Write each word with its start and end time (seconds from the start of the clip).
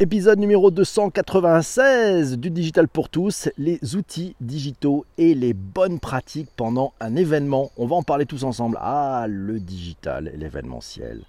Épisode 0.00 0.38
numéro 0.38 0.70
296 0.70 2.38
du 2.38 2.50
Digital 2.50 2.86
pour 2.86 3.08
tous, 3.08 3.48
les 3.58 3.96
outils 3.96 4.36
digitaux 4.40 5.04
et 5.18 5.34
les 5.34 5.54
bonnes 5.54 5.98
pratiques 5.98 6.50
pendant 6.54 6.92
un 7.00 7.16
événement. 7.16 7.72
On 7.76 7.88
va 7.88 7.96
en 7.96 8.04
parler 8.04 8.24
tous 8.24 8.44
ensemble. 8.44 8.78
Ah, 8.80 9.26
le 9.28 9.58
digital 9.58 10.30
et 10.32 10.36
l'événementiel. 10.36 11.22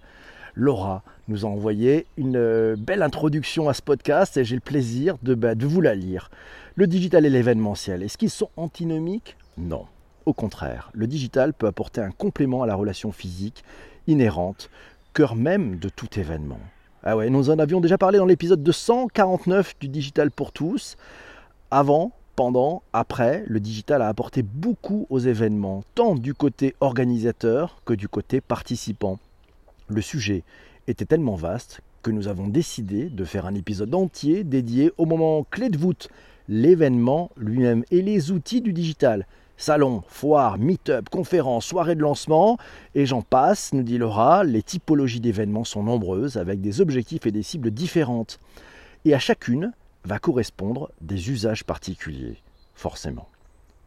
Laura 0.54 1.02
nous 1.30 1.48
a 1.48 1.50
envoyé 1.50 2.06
une 2.16 2.38
euh, 2.38 2.76
belle 2.78 3.02
introduction 3.02 3.70
à 3.70 3.74
ce 3.74 3.82
podcast 3.82 4.38
et 4.38 4.46
j'ai 4.46 4.54
le 4.54 4.62
plaisir 4.62 5.16
de, 5.24 5.34
bah, 5.34 5.56
de 5.56 5.66
vous 5.66 5.82
la 5.82 5.96
lire. 5.96 6.30
Le 6.76 6.86
digital 6.86 7.26
et 7.26 7.32
l'événementiel, 7.32 8.04
est-ce 8.04 8.20
qu'ils 8.20 8.30
sont 8.30 8.52
antinomiques? 8.56 9.36
Non. 9.58 9.88
Au 10.28 10.34
contraire, 10.34 10.92
le 10.94 11.08
digital 11.08 11.56
peut 11.56 11.66
apporter 11.66 12.02
un 12.02 12.12
complément 12.12 12.62
à 12.62 12.68
la 12.68 12.76
relation 12.76 13.12
physique 13.12 13.64
inhérente, 14.06 14.70
cœur 15.16 15.36
même 15.36 15.80
de 15.80 15.90
tout 15.90 16.20
événement. 16.20 16.60
Ah 17.02 17.16
ouais, 17.16 17.30
nous 17.30 17.50
en 17.50 17.60
avions 17.60 17.80
déjà 17.80 17.98
parlé 17.98 18.18
dans 18.18 18.26
l'épisode 18.26 18.62
249 18.62 19.76
du 19.80 19.88
Digital 19.88 20.32
pour 20.32 20.52
tous. 20.52 20.98
Avant, 21.72 22.12
pendant, 22.36 22.84
après, 22.92 23.46
le 23.48 23.62
digital 23.62 24.02
a 24.02 24.10
apporté 24.10 24.44
beaucoup 24.44 25.08
aux 25.10 25.20
événements, 25.20 25.86
tant 25.96 26.16
du 26.16 26.34
côté 26.34 26.76
organisateur 26.82 27.82
que 27.86 27.94
du 27.94 28.10
côté 28.10 28.42
participant. 28.42 29.18
Le 29.88 30.02
sujet 30.02 30.44
était 30.88 31.06
tellement 31.06 31.36
vaste 31.36 31.80
que 32.02 32.12
nous 32.12 32.28
avons 32.28 32.50
décidé 32.50 33.10
de 33.10 33.24
faire 33.24 33.46
un 33.46 33.56
épisode 33.56 33.96
entier 33.96 34.44
dédié 34.44 34.92
au 34.98 35.06
moment 35.06 35.46
clé 35.50 35.70
de 35.70 35.78
voûte, 35.78 36.10
l'événement 36.50 37.32
lui-même 37.38 37.86
et 37.92 38.02
les 38.02 38.32
outils 38.32 38.62
du 38.62 38.74
digital. 38.74 39.26
Salon, 39.62 40.04
foire, 40.08 40.58
meet-up, 40.58 41.10
conférences, 41.10 41.66
soirées 41.66 41.96
de 41.96 42.00
lancement, 42.00 42.58
et 42.96 43.06
j'en 43.06 43.22
passe, 43.22 43.74
nous 43.74 43.84
dit 43.84 43.98
Laura, 43.98 44.46
les 44.46 44.64
typologies 44.64 45.20
d'événements 45.20 45.66
sont 45.66 45.84
nombreuses, 45.84 46.38
avec 46.38 46.62
des 46.62 46.80
objectifs 46.80 47.26
et 47.28 47.32
des 47.32 47.44
cibles 47.44 47.70
différentes. 47.70 48.40
Et 49.04 49.14
à 49.14 49.20
chacune 49.20 49.74
va 50.06 50.18
correspondre 50.18 50.90
des 51.02 51.30
usages 51.30 51.66
particuliers, 51.66 52.38
forcément. 52.74 53.28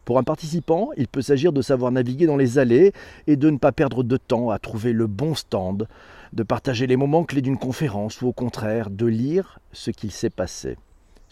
Pour 0.05 0.19
un 0.19 0.23
participant, 0.23 0.91
il 0.95 1.07
peut 1.07 1.23
s'agir 1.23 1.51
de 1.51 1.63
savoir 1.63 1.91
naviguer 1.91 2.27
dans 2.27 2.37
les 2.37 2.59
allées 2.59 2.93
et 3.25 3.35
de 3.35 3.49
ne 3.49 3.57
pas 3.57 3.71
perdre 3.71 4.03
de 4.03 4.17
temps 4.17 4.51
à 4.51 4.59
trouver 4.59 4.93
le 4.93 5.07
bon 5.07 5.33
stand, 5.33 5.87
de 6.33 6.43
partager 6.43 6.85
les 6.85 6.97
moments 6.97 7.23
clés 7.23 7.41
d'une 7.41 7.57
conférence 7.57 8.21
ou 8.21 8.27
au 8.27 8.33
contraire 8.33 8.91
de 8.91 9.07
lire 9.07 9.57
ce 9.71 9.89
qu'il 9.89 10.11
s'est 10.11 10.29
passé 10.29 10.77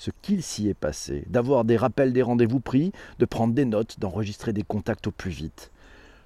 ce 0.02 0.10
qu'il 0.24 0.42
s'y 0.42 0.68
est 0.68 0.74
passé, 0.74 1.26
d'avoir 1.28 1.64
des 1.64 1.78
rappels 1.78 2.12
des 2.12 2.24
rendez-vous 2.24 2.60
pris, 2.60 2.92
de 3.20 3.26
prendre 3.26 3.54
des 3.54 3.66
notes, 3.66 4.00
d'enregistrer 4.00 4.52
des 4.52 4.64
contacts 4.64 5.06
au 5.06 5.12
plus 5.12 5.30
vite. 5.30 5.70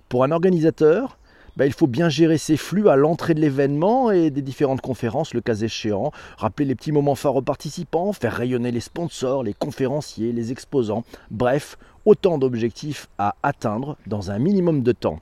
Pour 0.07 0.23
un 0.23 0.31
organisateur, 0.31 1.17
bah, 1.57 1.65
il 1.65 1.73
faut 1.73 1.85
bien 1.85 2.07
gérer 2.07 2.37
ses 2.37 2.55
flux 2.55 2.87
à 2.87 2.95
l'entrée 2.95 3.33
de 3.33 3.41
l'événement 3.41 4.11
et 4.11 4.29
des 4.29 4.41
différentes 4.41 4.79
conférences, 4.79 5.33
le 5.33 5.41
cas 5.41 5.55
échéant, 5.55 6.13
rappeler 6.37 6.63
les 6.63 6.75
petits 6.75 6.93
moments 6.93 7.15
phares 7.15 7.35
aux 7.35 7.41
participants, 7.41 8.13
faire 8.13 8.31
rayonner 8.31 8.71
les 8.71 8.79
sponsors, 8.79 9.43
les 9.43 9.53
conférenciers, 9.53 10.31
les 10.31 10.53
exposants, 10.53 11.03
bref, 11.29 11.77
autant 12.05 12.37
d'objectifs 12.37 13.09
à 13.17 13.35
atteindre 13.43 13.97
dans 14.07 14.31
un 14.31 14.39
minimum 14.39 14.83
de 14.83 14.93
temps. 14.93 15.19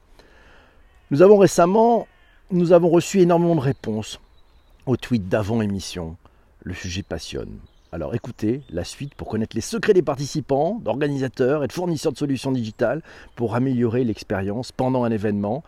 Nous 1.10 1.24
avons 1.24 1.38
récemment, 1.38 2.08
reçu 2.52 3.20
énormément 3.22 3.56
de 3.56 3.62
réponses 3.62 4.20
aux 4.86 4.96
tweets 4.96 5.28
d'avant 5.28 5.60
émission. 5.64 6.18
Le 6.62 6.76
sujet 6.76 7.02
passionne. 7.02 7.58
Alors 7.94 8.16
écoutez 8.16 8.64
la 8.72 8.84
suite 8.84 9.14
pour 9.14 9.28
connaître 9.28 9.56
les 9.56 9.62
secrets 9.62 9.94
des 9.94 10.02
participants, 10.02 10.82
d'organisateurs 10.84 11.64
et 11.64 11.68
de 11.68 11.72
fournisseurs 11.72 12.12
de 12.12 12.18
solutions 12.18 12.52
digitales 12.52 13.04
pour 13.36 13.54
améliorer 13.54 14.04
l'expérience 14.04 14.72
pendant 14.72 15.04
un 15.04 15.12
événement. 15.12 15.64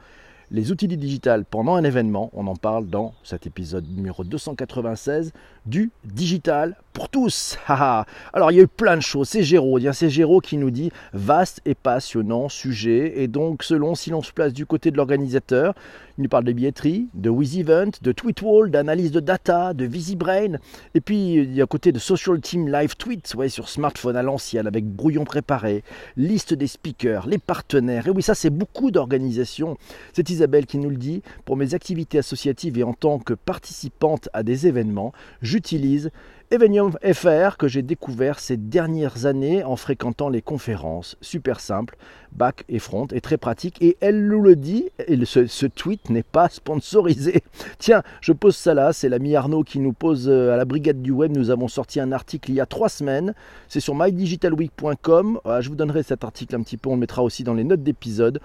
Les 0.49 0.71
outils 0.71 0.87
du 0.87 0.97
digital 0.97 1.45
pendant 1.45 1.75
un 1.75 1.83
événement, 1.83 2.31
on 2.33 2.47
en 2.47 2.55
parle 2.55 2.87
dans 2.87 3.13
cet 3.21 3.45
épisode 3.45 3.87
numéro 3.87 4.23
296 4.23 5.33
du 5.65 5.91
digital 6.03 6.75
pour 6.93 7.09
tous. 7.09 7.57
Alors 7.67 8.51
il 8.51 8.55
y 8.55 8.59
a 8.59 8.63
eu 8.63 8.67
plein 8.67 8.95
de 8.95 9.01
choses. 9.01 9.29
C'est 9.29 9.43
Géraud, 9.43 9.79
c'est 9.91 10.09
Géraud 10.09 10.39
qui 10.39 10.57
nous 10.57 10.71
dit 10.71 10.91
vaste 11.13 11.61
et 11.65 11.75
passionnant 11.75 12.49
sujet. 12.49 13.21
Et 13.21 13.27
donc 13.27 13.63
selon 13.63 13.95
si 13.95 14.09
l'on 14.09 14.21
se 14.21 14.31
place 14.31 14.53
du 14.53 14.65
côté 14.65 14.91
de 14.91 14.97
l'organisateur, 14.97 15.73
il 16.17 16.21
nous 16.23 16.29
parle 16.29 16.45
de 16.45 16.53
billetterie, 16.53 17.09
de 17.13 17.29
WizEvent, 17.29 18.01
de 18.01 18.11
Tweetwall, 18.13 18.71
d'analyse 18.71 19.11
de 19.11 19.19
data, 19.19 19.73
de 19.73 19.83
VisiBrain. 19.83 20.57
Et 20.93 21.01
puis 21.01 21.33
il 21.33 21.53
y 21.53 21.61
a 21.61 21.65
côté 21.65 21.91
de 21.91 21.99
Social 21.99 22.39
Team 22.39 22.71
Live 22.71 22.95
Tweets, 22.95 23.35
ouais, 23.35 23.49
sur 23.49 23.67
smartphone 23.67 24.15
à 24.15 24.23
l'ancienne 24.23 24.65
avec 24.65 24.85
brouillon 24.85 25.25
préparé, 25.25 25.83
liste 26.15 26.53
des 26.53 26.67
speakers, 26.67 27.27
les 27.27 27.37
partenaires. 27.37 28.07
Et 28.07 28.11
oui, 28.11 28.21
ça 28.21 28.35
c'est 28.35 28.49
beaucoup 28.49 28.91
d'organisations. 28.91 29.77
C'est 30.13 30.29
Isabelle 30.29 30.65
qui 30.65 30.77
nous 30.77 30.89
le 30.89 30.95
dit. 30.95 31.21
Pour 31.43 31.57
mes 31.57 31.73
activités 31.73 32.19
associatives 32.19 32.77
et 32.77 32.83
en 32.83 32.93
tant 32.93 33.19
que 33.19 33.33
participante 33.33 34.29
à 34.31 34.43
des 34.43 34.67
événements, 34.67 35.11
j'utilise 35.55 36.11
Evenium 36.51 36.97
FR 37.01 37.55
que 37.57 37.69
j'ai 37.69 37.81
découvert 37.81 38.39
ces 38.39 38.57
dernières 38.57 39.25
années 39.25 39.63
en 39.63 39.77
fréquentant 39.77 40.27
les 40.27 40.41
conférences. 40.41 41.15
Super 41.21 41.61
simple, 41.61 41.95
back 42.33 42.65
et 42.67 42.77
front 42.77 43.07
et 43.13 43.21
très 43.21 43.37
pratique. 43.37 43.81
Et 43.81 43.95
elle 44.01 44.27
nous 44.27 44.41
le 44.41 44.57
dit, 44.57 44.89
ce, 45.23 45.47
ce 45.47 45.65
tweet 45.65 46.09
n'est 46.09 46.23
pas 46.23 46.49
sponsorisé. 46.49 47.41
Tiens, 47.79 48.03
je 48.19 48.33
pose 48.33 48.57
ça 48.57 48.73
là, 48.73 48.91
c'est 48.91 49.07
l'ami 49.07 49.33
Arnaud 49.33 49.63
qui 49.63 49.79
nous 49.79 49.93
pose 49.93 50.27
euh, 50.27 50.53
à 50.53 50.57
la 50.57 50.65
brigade 50.65 51.01
du 51.01 51.11
web. 51.11 51.35
Nous 51.35 51.51
avons 51.51 51.69
sorti 51.69 52.01
un 52.01 52.11
article 52.11 52.51
il 52.51 52.55
y 52.55 52.61
a 52.61 52.65
trois 52.65 52.89
semaines. 52.89 53.33
C'est 53.69 53.79
sur 53.79 53.95
mydigitalweek.com. 53.95 55.39
Je 55.61 55.69
vous 55.69 55.75
donnerai 55.75 56.03
cet 56.03 56.25
article 56.25 56.53
un 56.57 56.63
petit 56.63 56.75
peu, 56.75 56.89
on 56.89 56.95
le 56.95 56.99
mettra 56.99 57.23
aussi 57.23 57.45
dans 57.45 57.53
les 57.53 57.63
notes 57.63 57.81
d'épisode. 57.81 58.41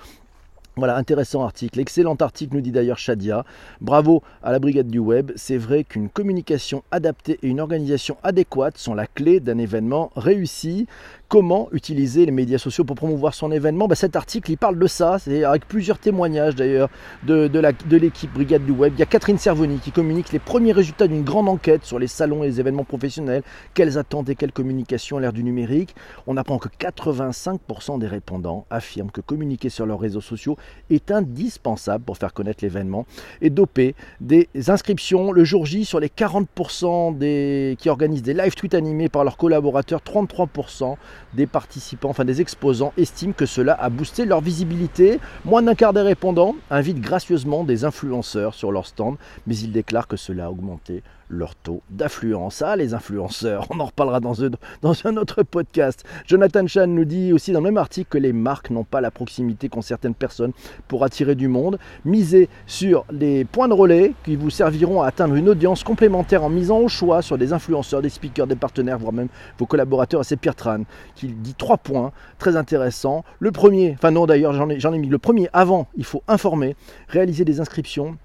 Voilà, 0.81 0.97
intéressant 0.97 1.43
article, 1.43 1.79
excellent 1.79 2.15
article, 2.15 2.55
nous 2.55 2.63
dit 2.63 2.73
d'ailleurs 2.73 2.97
Shadia. 2.97 3.45
Bravo 3.83 4.23
à 4.43 4.51
la 4.51 4.59
brigade 4.59 4.87
du 4.87 4.99
web. 4.99 5.31
C'est 5.37 5.59
vrai 5.59 5.85
qu'une 5.85 6.09
communication 6.09 6.83
adaptée 6.91 7.39
et 7.43 7.49
une 7.49 7.61
organisation 7.61 8.17
adéquate 8.23 8.79
sont 8.79 8.95
la 8.95 9.07
clé 9.07 9.41
d'un 9.41 9.59
événement 9.59 10.11
réussi. 10.17 10.87
Comment 11.29 11.69
utiliser 11.73 12.25
les 12.25 12.33
médias 12.33 12.57
sociaux 12.57 12.85
pour 12.85 12.97
promouvoir 12.97 13.35
son 13.35 13.53
événement? 13.53 13.89
Ben, 13.89 13.95
Cet 13.95 14.17
article, 14.17 14.51
il 14.51 14.57
parle 14.57 14.79
de 14.79 14.87
ça, 14.87 15.19
c'est 15.19 15.45
avec 15.45 15.69
plusieurs 15.69 15.99
témoignages 15.99 16.57
d'ailleurs 16.57 16.89
de, 17.25 17.47
de 17.47 17.97
l'équipe 17.99 18.33
brigade 18.33 18.65
du 18.65 18.73
web. 18.73 18.95
Il 18.97 19.01
y 19.01 19.03
a 19.03 19.07
Catherine 19.07 19.37
Servoni 19.37 19.81
qui 19.81 19.93
communique 19.93 20.33
les 20.33 20.39
premiers 20.39 20.73
résultats 20.73 21.07
d'une 21.07 21.23
grande 21.25 21.51
enquête 21.51 21.85
sur 21.85 21.99
les 21.99 22.09
salons 22.09 22.43
et 22.43 22.47
les 22.47 22.59
événements 22.59 22.85
professionnels. 22.85 23.43
Quelles 23.75 23.99
attentes 23.99 24.31
et 24.31 24.35
quelles 24.35 24.51
communications 24.51 25.19
à 25.19 25.21
l'ère 25.21 25.35
du 25.35 25.45
numérique? 25.45 25.95
On 26.27 26.39
apprend 26.39 26.57
que 26.57 26.69
85% 26.69 27.99
des 27.99 28.07
répondants 28.07 28.65
affirment 28.71 29.11
que 29.11 29.21
communiquer 29.21 29.69
sur 29.69 29.85
leurs 29.85 30.01
réseaux 30.01 30.23
sociaux 30.23 30.57
est 30.91 31.11
indispensable 31.11 32.05
pour 32.05 32.17
faire 32.17 32.33
connaître 32.33 32.65
l'événement 32.65 33.07
et 33.41 33.51
doper 33.51 33.95
des 34.21 34.49
inscriptions 34.69 35.33
le 35.33 35.45
jour 35.45 35.67
J 35.67 35.85
sur 35.85 36.01
les 36.01 36.09
40% 36.09 37.17
des, 37.17 37.77
qui 37.79 37.89
organisent 37.89 38.23
des 38.23 38.35
live 38.35 38.55
tweets 38.55 38.75
animés 38.75 39.09
par 39.09 39.25
leurs 39.25 39.37
collaborateurs. 39.37 40.01
33% 40.01 40.97
des 41.35 41.47
participants, 41.47 42.11
enfin 42.11 42.25
des 42.25 42.41
exposants, 42.41 42.93
estiment 42.97 43.33
que 43.33 43.47
cela 43.47 43.75
a 43.75 43.89
boosté 43.89 44.25
leur 44.25 44.41
visibilité. 44.41 45.21
Moins 45.45 45.63
d'un 45.63 45.75
quart 45.75 45.93
des 45.93 46.01
répondants 46.01 46.55
invitent 46.71 47.01
gracieusement 47.01 47.65
des 47.65 47.85
influenceurs 47.85 48.55
sur 48.55 48.73
leur 48.73 48.87
stand, 48.87 49.17
mais 49.47 49.57
ils 49.57 49.73
déclarent 49.73 50.09
que 50.09 50.17
cela 50.17 50.47
a 50.47 50.51
augmenté 50.51 51.03
leur 51.31 51.55
taux 51.55 51.81
d'affluence. 51.89 52.63
Ah, 52.63 52.77
les 52.77 52.93
influenceurs, 52.93 53.67
on 53.71 53.81
en 53.81 53.87
reparlera 53.87 54.21
dans 54.21 54.43
un, 54.43 55.17
autre 55.17 55.43
podcast. 55.43 56.05
Jonathan 56.27 56.67
Chan 56.67 56.87
nous 56.89 57.05
dit 57.05 57.33
aussi 57.33 57.53
dans 57.53 57.61
le 57.61 57.65
même 57.65 57.79
article 57.79 58.09
que 58.11 58.19
les 58.19 58.33
marques 58.33 58.71
n'ont 58.71 58.85
pas 58.85 59.01
la 59.01 59.11
proximité 59.11 59.69
qu'ont 59.69 59.83
certaines 59.83 60.15
personnes 60.15 60.53
pour 60.89 61.05
attirer 61.05 61.35
du 61.35 61.49
monde. 61.49 61.79
Misez 62.05 62.49
sur 62.67 63.05
les 63.11 63.45
points 63.45 63.69
de 63.69 63.75
relais 63.75 64.13
qui 64.25 64.37
vous 64.37 64.51
serviront 64.51 65.03
à 65.03 65.07
atteindre 65.07 65.35
une 65.37 65.49
audience 65.49 65.85
complémentaire 65.85 66.43
en 66.43 66.51
misant 66.51 66.79
au 66.79 66.89
choix 66.89 67.23
sur 67.23 67.39
des 67.39 67.53
influenceurs, 67.53 68.03
des 68.03 68.09
speakers, 68.09 68.47
des 68.47 68.57
partenaires, 68.57 68.99
voire 68.99 69.13
même 69.13 69.29
vos 69.59 69.67
collaborateurs. 69.67 70.25
C'est 70.25 70.37
Pierre 70.37 70.57
Tran 70.57 70.83
qui 71.15 71.29
dit 71.29 71.55
trois 71.55 71.79
points 71.79 72.13
très 72.39 72.57
intéressants. 72.57 73.25
Le 73.39 73.53
premier, 73.53 73.95
enfin 73.95 74.11
non 74.11 74.27
d'ailleurs 74.27 74.53
j'en 74.53 74.69
ai, 74.69 74.79
ai 74.85 74.99
mis 74.99 75.09
le 75.09 75.19
premier 75.19 75.49
avant, 75.53 75.87
il 75.97 76.05
faut 76.05 76.23
informer, 76.29 76.77
réaliser 77.09 77.45
des 77.45 77.61
inscriptions 77.61 78.17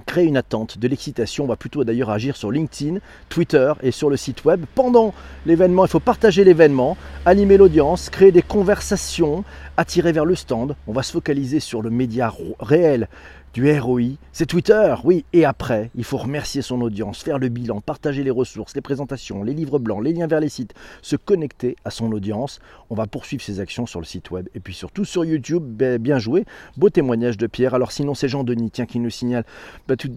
créer 0.00 0.24
une 0.24 0.36
attente, 0.36 0.78
de 0.78 0.88
l'excitation. 0.88 1.44
On 1.44 1.48
va 1.48 1.56
plutôt 1.56 1.84
d'ailleurs 1.84 2.10
agir 2.10 2.36
sur 2.36 2.50
LinkedIn, 2.50 2.98
Twitter 3.28 3.72
et 3.82 3.90
sur 3.90 4.10
le 4.10 4.16
site 4.16 4.44
web. 4.44 4.64
Pendant 4.74 5.12
l'événement, 5.46 5.84
il 5.84 5.88
faut 5.88 6.00
partager 6.00 6.44
l'événement, 6.44 6.96
animer 7.26 7.56
l'audience, 7.56 8.10
créer 8.10 8.32
des 8.32 8.42
conversations, 8.42 9.44
attirer 9.76 10.12
vers 10.12 10.24
le 10.24 10.34
stand. 10.34 10.76
On 10.86 10.92
va 10.92 11.02
se 11.02 11.12
focaliser 11.12 11.60
sur 11.60 11.82
le 11.82 11.90
média 11.90 12.32
réel 12.60 13.08
du 13.52 13.70
ROI, 13.78 14.16
c'est 14.32 14.46
Twitter, 14.46 14.94
oui. 15.04 15.24
Et 15.32 15.44
après, 15.44 15.90
il 15.94 16.04
faut 16.04 16.16
remercier 16.16 16.62
son 16.62 16.80
audience, 16.80 17.22
faire 17.22 17.38
le 17.38 17.48
bilan, 17.48 17.80
partager 17.80 18.24
les 18.24 18.30
ressources, 18.30 18.74
les 18.74 18.80
présentations, 18.80 19.42
les 19.42 19.52
livres 19.52 19.78
blancs, 19.78 20.02
les 20.02 20.12
liens 20.14 20.26
vers 20.26 20.40
les 20.40 20.48
sites, 20.48 20.72
se 21.02 21.16
connecter 21.16 21.76
à 21.84 21.90
son 21.90 22.10
audience. 22.12 22.60
On 22.88 22.94
va 22.94 23.06
poursuivre 23.06 23.42
ses 23.42 23.60
actions 23.60 23.84
sur 23.84 24.00
le 24.00 24.06
site 24.06 24.30
web 24.30 24.48
et 24.54 24.60
puis 24.60 24.72
surtout 24.72 25.04
sur 25.04 25.24
YouTube. 25.24 25.62
Bien 26.00 26.18
joué, 26.18 26.44
beau 26.76 26.88
témoignage 26.88 27.36
de 27.36 27.46
Pierre. 27.46 27.74
Alors 27.74 27.92
sinon, 27.92 28.14
c'est 28.14 28.28
Jean-Denis 28.28 28.70
tiens, 28.70 28.86
qui 28.86 28.98
nous 28.98 29.10
signale, 29.10 29.44
ben, 29.86 29.96
tout, 29.96 30.10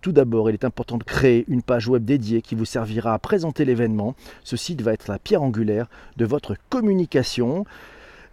tout 0.00 0.12
d'abord, 0.12 0.50
il 0.50 0.54
est 0.54 0.64
important 0.64 0.98
de 0.98 1.04
créer 1.04 1.46
une 1.48 1.62
page 1.62 1.88
web 1.88 2.04
dédiée 2.04 2.42
qui 2.42 2.54
vous 2.54 2.66
servira 2.66 3.14
à 3.14 3.18
présenter 3.18 3.64
l'événement. 3.64 4.14
Ce 4.44 4.56
site 4.56 4.82
va 4.82 4.92
être 4.92 5.08
la 5.08 5.18
pierre 5.18 5.42
angulaire 5.42 5.86
de 6.18 6.26
votre 6.26 6.56
communication. 6.68 7.64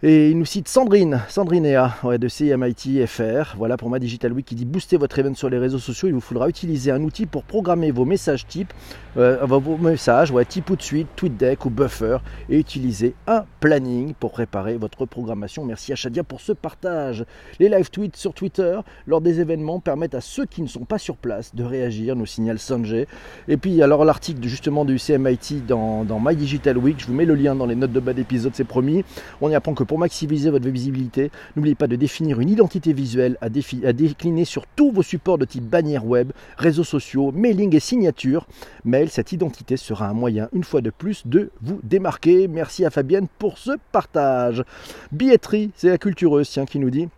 Et 0.02 0.30
il 0.30 0.38
nous 0.38 0.46
cite 0.46 0.66
Sandrine, 0.66 1.20
Sandrine 1.28 1.66
Ea, 1.66 1.90
ouais, 2.04 2.16
de 2.16 2.26
CMIT 2.26 3.06
FR. 3.06 3.54
Voilà 3.58 3.76
pour 3.76 3.90
ma 3.90 3.98
Digital 3.98 4.32
Week 4.32 4.46
qui 4.46 4.54
dit 4.54 4.64
booster 4.64 4.96
votre 4.96 5.18
event 5.18 5.34
sur 5.34 5.50
les 5.50 5.58
réseaux 5.58 5.78
sociaux. 5.78 6.08
Il 6.08 6.14
vous 6.14 6.22
faudra 6.22 6.48
utiliser 6.48 6.90
un 6.90 7.02
outil 7.02 7.26
pour 7.26 7.44
programmer 7.44 7.90
vos 7.90 8.06
messages 8.06 8.46
type, 8.46 8.72
euh, 9.16 9.38
vos 9.44 9.76
messages, 9.76 10.30
ouais, 10.30 10.44
type 10.44 10.70
ou 10.70 10.76
de 10.76 10.82
suite, 10.82 11.08
TweetDeck 11.16 11.66
ou 11.66 11.70
Buffer, 11.70 12.18
et 12.48 12.58
utiliser 12.58 13.14
un 13.26 13.44
planning 13.60 14.14
pour 14.14 14.32
préparer 14.32 14.76
votre 14.76 15.06
programmation. 15.06 15.64
Merci 15.64 15.92
à 15.92 15.96
Shadia 15.96 16.22
pour 16.22 16.40
ce 16.40 16.52
partage. 16.52 17.24
Les 17.58 17.68
live 17.68 17.90
tweets 17.90 18.16
sur 18.16 18.34
Twitter 18.34 18.78
lors 19.06 19.20
des 19.20 19.40
événements 19.40 19.80
permettent 19.80 20.14
à 20.14 20.20
ceux 20.20 20.46
qui 20.46 20.62
ne 20.62 20.68
sont 20.68 20.84
pas 20.84 20.98
sur 20.98 21.16
place 21.16 21.54
de 21.54 21.64
réagir, 21.64 22.16
nous 22.16 22.26
signale 22.26 22.58
Sanjay. 22.58 23.06
Et 23.48 23.56
puis 23.56 23.82
alors 23.82 24.04
l'article 24.04 24.46
justement 24.46 24.84
du 24.84 24.98
CMIT 24.98 25.66
dans, 25.66 26.04
dans 26.04 26.20
My 26.20 26.36
Digital 26.36 26.78
Week, 26.78 26.96
je 26.98 27.06
vous 27.06 27.14
mets 27.14 27.24
le 27.24 27.34
lien 27.34 27.54
dans 27.54 27.66
les 27.66 27.74
notes 27.74 27.92
de 27.92 28.00
bas 28.00 28.12
d'épisode, 28.12 28.52
c'est 28.54 28.64
promis. 28.64 29.04
On 29.40 29.50
y 29.50 29.54
apprend 29.54 29.74
que 29.74 29.84
pour 29.84 29.98
maximiser 29.98 30.50
votre 30.50 30.68
visibilité, 30.68 31.30
n'oubliez 31.56 31.74
pas 31.74 31.86
de 31.86 31.96
définir 31.96 32.40
une 32.40 32.48
identité 32.48 32.92
visuelle 32.92 33.36
à, 33.40 33.48
décliner 33.48 34.44
sur 34.44 34.66
tous 34.66 34.90
vos 34.90 35.02
supports 35.02 35.38
de 35.38 35.44
type 35.44 35.64
bannière 35.64 36.06
web, 36.06 36.32
réseaux 36.56 36.84
sociaux, 36.84 37.32
mailing 37.32 37.74
et 37.74 37.80
signature. 37.80 38.46
Cette 39.08 39.32
identité 39.32 39.76
sera 39.76 40.08
un 40.08 40.12
moyen, 40.12 40.48
une 40.52 40.64
fois 40.64 40.80
de 40.80 40.90
plus, 40.90 41.26
de 41.26 41.50
vous 41.62 41.80
démarquer. 41.82 42.48
Merci 42.48 42.84
à 42.84 42.90
Fabienne 42.90 43.28
pour 43.38 43.58
ce 43.58 43.72
partage. 43.92 44.62
Billetterie, 45.12 45.70
c'est 45.74 45.88
la 45.88 45.98
cultureuse 45.98 46.50
tiens, 46.50 46.66
qui 46.66 46.78
nous 46.78 46.90
dit 46.90 47.08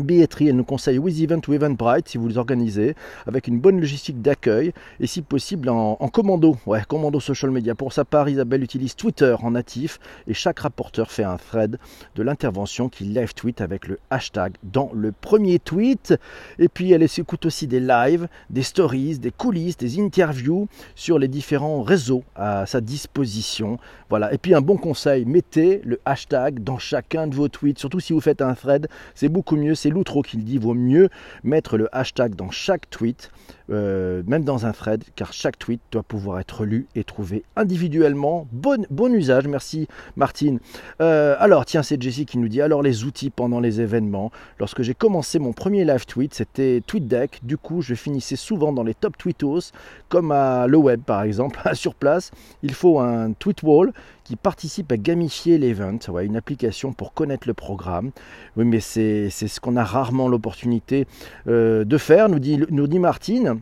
Billetterie, 0.00 0.48
elle 0.48 0.56
nous 0.56 0.64
conseille 0.64 0.98
With 0.98 1.20
Event 1.20 1.40
ou 1.46 1.52
Eventbrite 1.52 2.08
si 2.08 2.18
vous 2.18 2.26
les 2.26 2.36
organisez, 2.36 2.96
avec 3.26 3.46
une 3.46 3.60
bonne 3.60 3.80
logistique 3.80 4.20
d'accueil 4.20 4.72
et 4.98 5.06
si 5.06 5.22
possible 5.22 5.68
en, 5.68 5.96
commando, 6.08 6.56
ouais, 6.66 6.82
commando 6.88 7.20
social 7.20 7.52
media. 7.52 7.74
Pour 7.74 7.92
sa 7.92 8.04
part, 8.04 8.28
Isabelle 8.28 8.64
utilise 8.64 8.96
Twitter 8.96 9.36
en 9.40 9.52
natif 9.52 10.00
et 10.26 10.34
chaque 10.34 10.60
rapporteur 10.60 11.12
fait 11.12 11.22
un 11.22 11.36
thread 11.36 11.78
de 12.16 12.22
l'intervention 12.22 12.88
qui 12.88 13.04
live 13.04 13.34
tweet 13.34 13.60
avec 13.60 13.86
le 13.86 13.98
hashtag 14.10 14.54
dans 14.64 14.90
le 14.94 15.12
premier 15.12 15.60
tweet. 15.60 16.14
Et 16.58 16.68
puis 16.68 16.90
elle 16.92 17.02
écoute 17.02 17.46
aussi 17.46 17.68
des 17.68 17.80
lives, 17.80 18.26
des 18.50 18.62
stories, 18.62 19.18
des 19.18 19.30
coulisses, 19.30 19.76
des 19.76 20.00
interviews 20.00 20.68
sur 20.96 21.18
les 21.18 21.28
différents 21.28 21.82
réseaux 21.82 22.24
à 22.34 22.66
sa 22.66 22.80
disposition. 22.80 23.78
Voilà. 24.10 24.32
Et 24.34 24.38
puis 24.38 24.54
un 24.54 24.60
bon 24.60 24.76
conseil, 24.76 25.24
mettez 25.24 25.80
le 25.84 26.00
hashtag 26.04 26.64
dans 26.64 26.78
chacun 26.78 27.28
de 27.28 27.34
vos 27.34 27.48
tweets, 27.48 27.78
surtout 27.78 28.00
si 28.00 28.12
vous 28.12 28.20
faites 28.20 28.42
un 28.42 28.54
thread, 28.54 28.88
c'est 29.14 29.28
beaucoup 29.28 29.56
mieux 29.56 29.74
c'est 29.84 29.90
l'outro 29.90 30.22
qui 30.22 30.38
le 30.38 30.42
dit, 30.44 30.56
vaut 30.56 30.72
mieux 30.72 31.10
mettre 31.42 31.76
le 31.76 31.94
hashtag 31.94 32.34
dans 32.36 32.50
chaque 32.50 32.88
tweet, 32.88 33.30
euh, 33.68 34.22
même 34.26 34.42
dans 34.42 34.64
un 34.64 34.72
thread, 34.72 35.04
car 35.14 35.34
chaque 35.34 35.58
tweet 35.58 35.82
doit 35.92 36.02
pouvoir 36.02 36.40
être 36.40 36.64
lu 36.64 36.86
et 36.94 37.04
trouvé 37.04 37.44
individuellement. 37.54 38.48
Bon, 38.50 38.86
bon 38.88 39.12
usage, 39.12 39.46
merci 39.46 39.86
Martine. 40.16 40.58
Euh, 41.02 41.36
alors, 41.38 41.66
tiens, 41.66 41.82
c'est 41.82 42.00
Jessie 42.00 42.24
qui 42.24 42.38
nous 42.38 42.48
dit, 42.48 42.62
alors 42.62 42.80
les 42.80 43.04
outils 43.04 43.28
pendant 43.28 43.60
les 43.60 43.82
événements. 43.82 44.32
Lorsque 44.58 44.80
j'ai 44.80 44.94
commencé 44.94 45.38
mon 45.38 45.52
premier 45.52 45.84
live 45.84 46.06
tweet, 46.06 46.32
c'était 46.32 46.82
TweetDeck. 46.86 47.40
Du 47.42 47.58
coup, 47.58 47.82
je 47.82 47.94
finissais 47.94 48.36
souvent 48.36 48.72
dans 48.72 48.84
les 48.84 48.94
top 48.94 49.18
tweetos, 49.18 49.72
comme 50.08 50.32
à 50.32 50.66
le 50.66 50.78
web 50.78 51.02
par 51.02 51.24
exemple. 51.24 51.60
Sur 51.74 51.94
place, 51.94 52.30
il 52.62 52.72
faut 52.72 53.00
un 53.00 53.32
tweet 53.34 53.62
wall 53.62 53.92
qui 54.24 54.36
participe 54.36 54.90
à 54.90 54.96
gamifier 54.96 55.58
l'event, 55.58 55.98
une 56.22 56.36
application 56.36 56.94
pour 56.94 57.12
connaître 57.12 57.46
le 57.46 57.52
programme. 57.52 58.10
Oui, 58.56 58.64
mais 58.64 58.80
c'est 58.80 59.28
ce 59.28 59.60
qu'on 59.60 59.73
a 59.76 59.84
rarement 59.84 60.28
l'opportunité 60.28 61.06
euh, 61.48 61.84
de 61.84 61.98
faire, 61.98 62.28
nous 62.28 62.38
dit 62.38 62.98
Martine 62.98 63.60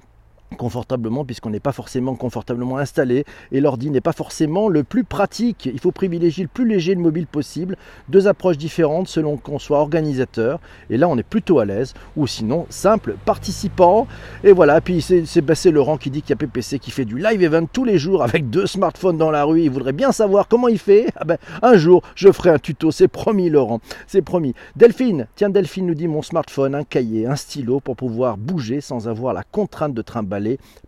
confortablement 0.52 1.24
puisqu'on 1.24 1.50
n'est 1.50 1.60
pas 1.60 1.72
forcément 1.72 2.14
confortablement 2.14 2.78
installé 2.78 3.24
et 3.50 3.60
l'ordi 3.60 3.90
n'est 3.90 4.00
pas 4.00 4.12
forcément 4.12 4.68
le 4.68 4.84
plus 4.84 5.04
pratique. 5.04 5.68
Il 5.72 5.80
faut 5.80 5.92
privilégier 5.92 6.44
le 6.44 6.48
plus 6.48 6.66
léger 6.66 6.94
le 6.94 7.00
mobile 7.00 7.26
possible. 7.26 7.76
Deux 8.08 8.26
approches 8.26 8.58
différentes 8.58 9.08
selon 9.08 9.36
qu'on 9.36 9.58
soit 9.58 9.78
organisateur 9.78 10.60
et 10.90 10.96
là 10.96 11.08
on 11.08 11.16
est 11.18 11.22
plutôt 11.22 11.58
à 11.58 11.64
l'aise 11.64 11.94
ou 12.16 12.26
sinon 12.26 12.66
simple 12.70 13.16
participant. 13.24 14.06
Et 14.44 14.52
voilà, 14.52 14.80
puis 14.80 15.00
c'est 15.02 15.70
Laurent 15.70 15.96
qui 15.96 16.10
dit 16.10 16.22
qu'il 16.22 16.30
y 16.30 16.32
a 16.34 16.36
PPC 16.36 16.78
qui 16.78 16.90
fait 16.90 17.04
du 17.04 17.18
live 17.18 17.42
event 17.42 17.66
tous 17.66 17.84
les 17.84 17.98
jours 17.98 18.22
avec 18.22 18.50
deux 18.50 18.66
smartphones 18.66 19.18
dans 19.18 19.30
la 19.30 19.44
rue. 19.44 19.62
Il 19.62 19.70
voudrait 19.70 19.92
bien 19.92 20.12
savoir 20.12 20.48
comment 20.48 20.68
il 20.68 20.78
fait. 20.78 21.06
Ah 21.16 21.24
ben, 21.24 21.38
un 21.62 21.76
jour 21.76 22.02
je 22.14 22.30
ferai 22.32 22.50
un 22.50 22.58
tuto, 22.58 22.90
c'est 22.90 23.08
promis 23.08 23.50
Laurent, 23.50 23.80
c'est 24.06 24.22
promis. 24.22 24.54
Delphine, 24.76 25.26
tiens 25.36 25.50
Delphine 25.50 25.86
nous 25.86 25.94
dit 25.94 26.08
mon 26.08 26.22
smartphone, 26.22 26.74
un 26.74 26.84
cahier, 26.84 27.26
un 27.26 27.36
stylo 27.36 27.80
pour 27.80 27.96
pouvoir 27.96 28.36
bouger 28.36 28.80
sans 28.80 29.08
avoir 29.08 29.34
la 29.34 29.42
contrainte 29.42 29.94
de 29.94 30.02
trimballer 30.02 30.41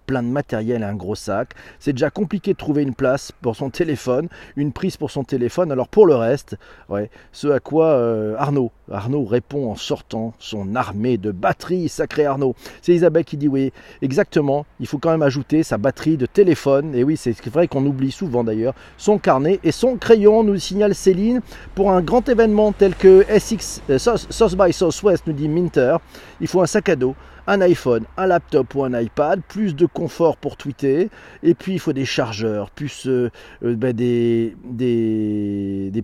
plein 0.06 0.22
de 0.22 0.28
matériel 0.28 0.82
un 0.82 0.94
gros 0.94 1.14
sac. 1.14 1.50
C'est 1.78 1.92
déjà 1.92 2.10
compliqué 2.10 2.52
de 2.52 2.58
trouver 2.58 2.82
une 2.82 2.94
place 2.94 3.32
pour 3.40 3.56
son 3.56 3.70
téléphone, 3.70 4.28
une 4.56 4.72
prise 4.72 4.96
pour 4.96 5.10
son 5.10 5.24
téléphone. 5.24 5.72
Alors 5.72 5.88
pour 5.88 6.06
le 6.06 6.14
reste, 6.14 6.56
ouais, 6.88 7.10
ce 7.32 7.48
à 7.48 7.60
quoi 7.60 7.86
euh, 7.86 8.34
Arnaud, 8.38 8.70
Arnaud 8.90 9.24
répond 9.24 9.70
en 9.70 9.76
sortant 9.76 10.34
son 10.38 10.76
armée 10.76 11.16
de 11.16 11.30
batteries, 11.30 11.88
sacré 11.88 12.26
Arnaud. 12.26 12.54
C'est 12.82 12.94
Isabelle 12.94 13.24
qui 13.24 13.36
dit 13.36 13.48
oui, 13.48 13.72
exactement. 14.02 14.66
Il 14.80 14.86
faut 14.86 14.98
quand 14.98 15.10
même 15.10 15.22
ajouter 15.22 15.62
sa 15.62 15.78
batterie 15.78 16.16
de 16.16 16.26
téléphone. 16.26 16.94
Et 16.94 17.04
oui, 17.04 17.16
c'est 17.16 17.34
vrai 17.46 17.68
qu'on 17.68 17.84
oublie 17.86 18.10
souvent 18.10 18.44
d'ailleurs 18.44 18.74
son 18.96 19.18
carnet 19.18 19.60
et 19.64 19.72
son 19.72 19.96
crayon, 19.96 20.44
nous 20.44 20.58
signale 20.58 20.94
Céline, 20.94 21.40
pour 21.74 21.90
un 21.90 22.00
grand 22.00 22.28
événement 22.28 22.72
tel 22.72 22.94
que 22.94 23.24
SX, 23.28 23.82
euh, 23.90 23.98
South 23.98 24.56
by 24.56 24.72
Southwest, 24.72 25.26
nous 25.26 25.32
dit 25.32 25.48
Minter. 25.48 25.96
Il 26.40 26.46
faut 26.46 26.60
un 26.60 26.66
sac 26.66 26.88
à 26.88 26.96
dos 26.96 27.14
un 27.46 27.60
iPhone, 27.60 28.04
un 28.16 28.26
laptop 28.26 28.74
ou 28.74 28.84
un 28.84 28.98
iPad, 28.98 29.40
plus 29.48 29.74
de 29.74 29.86
confort 29.86 30.36
pour 30.36 30.56
tweeter, 30.56 31.10
et 31.42 31.54
puis 31.54 31.74
il 31.74 31.78
faut 31.78 31.92
des 31.92 32.04
chargeurs, 32.04 32.70
plus 32.70 33.06
euh, 33.06 33.30
euh, 33.64 33.74
ben, 33.74 33.92
des, 33.92 34.54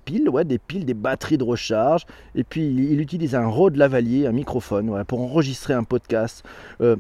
piles, 0.05 0.29
ouais, 0.29 0.45
des 0.45 0.59
piles, 0.59 0.85
des 0.85 0.95
batteries 0.95 1.39
de 1.39 1.45
recharge, 1.45 2.07
et 2.35 2.45
puis 2.45 2.67
il 2.67 3.01
utilise 3.01 3.35
un 3.35 3.47
Rode 3.47 3.77
Lavalier, 3.77 4.27
un 4.27 4.33
microphone, 4.33 5.05
pour 5.05 5.21
enregistrer 5.21 5.75
un 5.75 5.85
podcast. 5.85 6.45
Euh, 6.81 6.97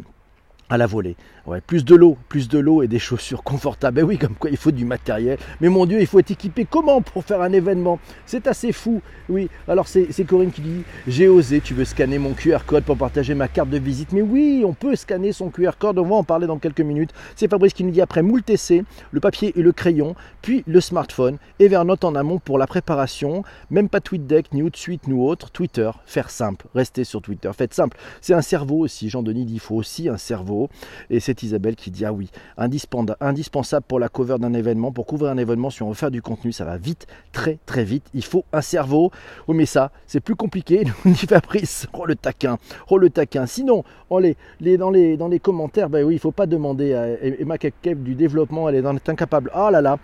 à 0.71 0.79
la 0.79 0.87
volée. 0.87 1.17
Ouais, 1.47 1.61
plus 1.61 1.85
de 1.85 1.95
l'eau, 1.97 2.17
plus 2.29 2.49
de 2.49 2.59
l'eau 2.59 2.83
et 2.83 2.89
des 2.89 3.01
chaussures 3.01 3.43
confortables. 3.43 3.97
Ben 3.97 4.05
oui, 4.05 4.19
comme 4.19 4.37
quoi 4.37 4.51
il 4.51 4.57
faut 4.57 4.71
du 4.71 4.85
matériel. 4.85 5.37
Mais 5.61 5.69
mon 5.69 5.85
Dieu, 5.85 6.01
il 6.01 6.07
faut 6.07 6.21
être 6.21 6.31
équipé 6.31 6.65
comment 6.65 7.03
pour 7.03 7.25
faire 7.25 7.43
un 7.43 7.53
événement? 7.53 7.99
C'est 8.25 8.47
assez 8.47 8.73
fou. 8.73 9.03
Oui, 9.29 9.51
alors 9.67 9.89
c'est 9.89 10.25
Corinne 10.25 10.53
qui 10.53 10.61
dit 10.61 10.83
J'ai 11.09 11.29
osé, 11.29 11.61
tu 11.61 11.75
veux 11.75 11.85
scanner 11.85 12.19
mon 12.19 12.35
QR 12.35 12.59
code 12.67 12.85
pour 12.85 12.97
partager 12.97 13.35
ma 13.35 13.49
carte 13.49 13.69
de 13.69 13.79
visite. 13.79 14.13
Mais 14.13 14.23
oui, 14.23 14.63
on 14.65 14.73
peut 14.73 14.95
scanner 14.95 15.33
son 15.33 15.51
QR 15.51 15.73
code. 15.79 15.99
On 15.99 16.05
va 16.05 16.15
en 16.17 16.25
parler 16.25 16.47
dans 16.47 16.59
quelques 16.59 16.81
minutes. 16.81 17.11
C'est 17.35 17.51
Fabrice 17.51 17.73
qui 17.73 17.83
nous 17.83 17.91
dit 17.91 18.01
après 18.01 18.23
moult 18.23 18.49
essais, 18.49 18.85
le 19.11 19.21
papier 19.21 19.53
et 19.59 19.63
le 19.63 19.73
crayon, 19.73 20.15
puis 20.41 20.63
le 20.67 20.81
smartphone 20.81 21.39
et 21.59 21.67
vers 21.67 21.85
note 21.85 22.05
en 22.05 22.15
amont 22.15 22.39
pour 22.39 22.59
la 22.59 22.69
préparation. 22.69 23.43
Même 23.71 23.89
pas 23.89 24.01
TweetDeck, 24.01 24.53
ni 24.53 24.63
suite 24.75 25.09
ni 25.09 25.15
autre. 25.15 25.51
Twitter, 25.51 25.91
faire 26.07 26.31
simple. 26.31 26.67
Restez 26.75 27.05
sur 27.05 27.23
Twitter. 27.23 27.51
Faites 27.57 27.75
simple. 27.75 27.97
C'est 28.21 28.35
un 28.35 28.43
cerveau 28.43 28.79
aussi. 28.79 29.09
Jean-Denis 29.09 29.47
dit 29.47 29.55
il 29.55 29.61
faut 29.61 29.75
aussi 29.75 30.09
un 30.09 30.17
cerveau. 30.17 30.60
Et 31.09 31.21
c'est 31.21 31.43
Isabelle 31.43 31.77
qui 31.77 31.91
dit 31.91 32.05
Ah 32.05 32.13
oui, 32.13 32.31
indispensable 32.59 33.85
pour 33.87 33.99
la 34.01 34.09
cover 34.09 34.37
d'un 34.39 34.53
événement. 34.53 34.93
Pour 34.93 35.07
couvrir 35.07 35.31
un 35.31 35.39
événement, 35.39 35.71
si 35.71 35.83
on 35.83 35.89
veut 35.89 35.95
faire 35.95 36.11
du 36.11 36.23
contenu, 36.23 36.53
ça 36.53 36.65
va 36.65 36.77
vite, 36.77 37.07
très 37.33 37.59
très 37.67 37.85
vite. 37.85 38.05
Il 38.15 38.25
faut 38.25 38.45
un 38.53 38.61
cerveau. 38.61 39.11
Oui, 39.49 39.57
mais 39.57 39.67
ça, 39.67 39.91
c'est 40.07 40.21
plus 40.21 40.37
compliqué. 40.37 40.85
Nous 41.05 41.13
dit 41.13 41.27
Fabrice 41.27 41.87
Oh 41.93 42.07
le 42.07 42.17
taquin, 42.17 42.59
oh 42.89 42.99
le 42.99 43.11
taquin. 43.11 43.47
Sinon, 43.47 43.85
on 44.11 44.19
les, 44.19 44.37
les, 44.61 44.77
dans, 44.77 44.91
les, 44.91 45.17
dans 45.17 45.29
les 45.29 45.41
commentaires, 45.41 45.89
ben 45.89 46.05
oui, 46.05 46.15
il 46.15 46.19
faut 46.19 46.33
pas 46.33 46.47
demander 46.47 46.95
à 46.95 47.07
Emma 47.23 47.59
Kev 47.59 48.03
du 48.03 48.15
développement, 48.15 48.69
elle 48.69 48.77
est 48.77 49.09
incapable. 49.09 49.51
Oh 49.55 49.71
là 49.71 49.81
là 49.81 49.99